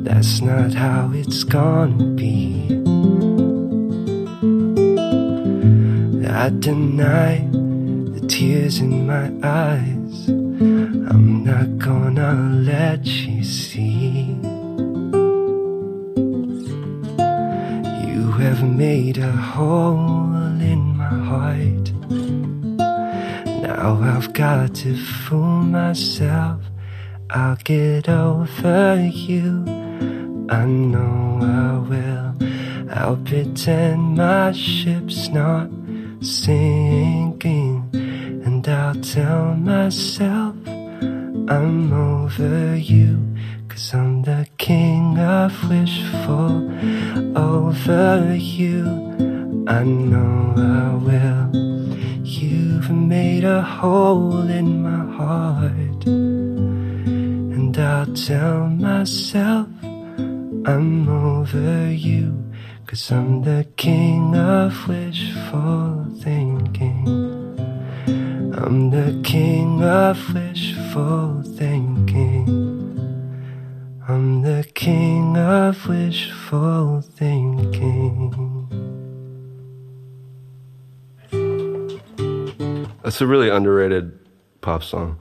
That's 0.05 0.41
not 0.41 0.75
how 0.75 1.09
it's 1.15 1.43
gonna 1.43 2.05
be. 2.13 2.67
I 6.29 6.49
deny 6.51 7.48
tears 8.39 8.79
in 8.79 9.05
my 9.05 9.25
eyes. 9.43 10.29
I'm 10.29 11.43
not 11.43 11.77
gonna 11.77 12.33
let 12.63 13.05
you 13.05 13.43
see. 13.43 14.33
You 18.07 18.31
have 18.43 18.63
made 18.63 19.17
a 19.17 19.33
hole 19.33 20.55
in 20.73 20.95
my 20.95 21.17
heart. 21.31 21.85
Now 23.61 23.99
I've 24.01 24.31
got 24.31 24.73
to 24.83 24.95
fool 24.95 25.61
myself. 25.79 26.61
I'll 27.29 27.57
get 27.65 28.07
over 28.07 28.95
you. 29.03 29.65
I 30.49 30.63
know 30.63 31.39
I 31.43 31.77
will. 31.89 32.29
I'll 32.89 33.17
pretend 33.17 34.15
my 34.15 34.53
ship's 34.53 35.27
not 35.27 35.69
sinking, 36.21 37.78
I'll 38.69 38.93
tell 39.01 39.55
myself 39.55 40.55
I'm 40.67 41.91
over 41.91 42.75
you. 42.75 43.25
Cause 43.67 43.93
I'm 43.93 44.21
the 44.21 44.47
king 44.57 45.17
of 45.17 45.51
wishful 45.69 46.69
over 47.35 48.35
you. 48.35 48.85
I 49.67 49.83
know 49.83 50.53
I 50.57 50.93
will. 51.03 51.55
You've 52.23 52.91
made 52.91 53.43
a 53.43 53.61
hole 53.61 54.47
in 54.47 54.83
my 54.83 55.05
heart. 55.15 56.05
And 56.05 57.77
I'll 57.77 58.13
tell 58.13 58.67
myself 58.67 59.67
I'm 59.83 61.09
over 61.09 61.91
you. 61.91 62.43
Cause 62.85 63.11
I'm 63.11 63.41
the 63.43 63.65
king 63.77 64.35
of 64.35 64.87
wishful. 64.87 66.08
I'm 68.69 68.91
the 68.91 69.19
king 69.23 69.83
of 69.83 70.15
wishful 70.31 71.41
thinking. 71.57 72.45
I'm 74.07 74.43
the 74.43 74.63
king 74.75 75.35
of 75.35 75.87
wishful 75.87 77.01
thinking. 77.01 78.29
That's 83.01 83.19
a 83.21 83.25
really 83.25 83.49
underrated 83.49 84.11
pop 84.61 84.83
song. 84.83 85.17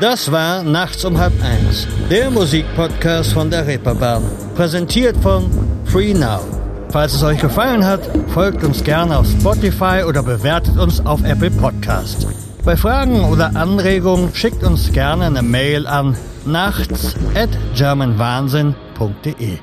Das 0.00 0.28
war 0.32 0.64
Nachts 0.64 1.04
um 1.04 1.16
halb 1.16 1.32
eins, 1.40 1.86
der 2.10 2.32
Musikpodcast 2.32 3.32
von 3.32 3.48
der 3.48 3.64
Reeperbahn, 3.64 4.24
präsentiert 4.56 5.16
von 5.18 5.48
Free 5.84 6.12
Now. 6.12 6.55
Falls 6.90 7.14
es 7.14 7.22
euch 7.22 7.40
gefallen 7.40 7.84
hat, 7.84 8.00
folgt 8.28 8.64
uns 8.64 8.82
gerne 8.84 9.18
auf 9.18 9.26
Spotify 9.26 10.04
oder 10.06 10.22
bewertet 10.22 10.78
uns 10.78 11.04
auf 11.04 11.22
Apple 11.24 11.50
Podcast. 11.50 12.26
Bei 12.64 12.76
Fragen 12.76 13.24
oder 13.24 13.54
Anregungen 13.54 14.34
schickt 14.34 14.64
uns 14.64 14.92
gerne 14.92 15.26
eine 15.26 15.42
Mail 15.42 15.86
an 15.86 16.16
nachts 16.44 17.14
at 17.34 17.50
germanwahnsinn.de. 17.74 19.58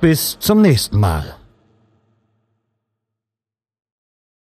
Bis 0.00 0.38
zum 0.38 0.62
nächsten 0.62 0.98
Mal. 0.98 1.36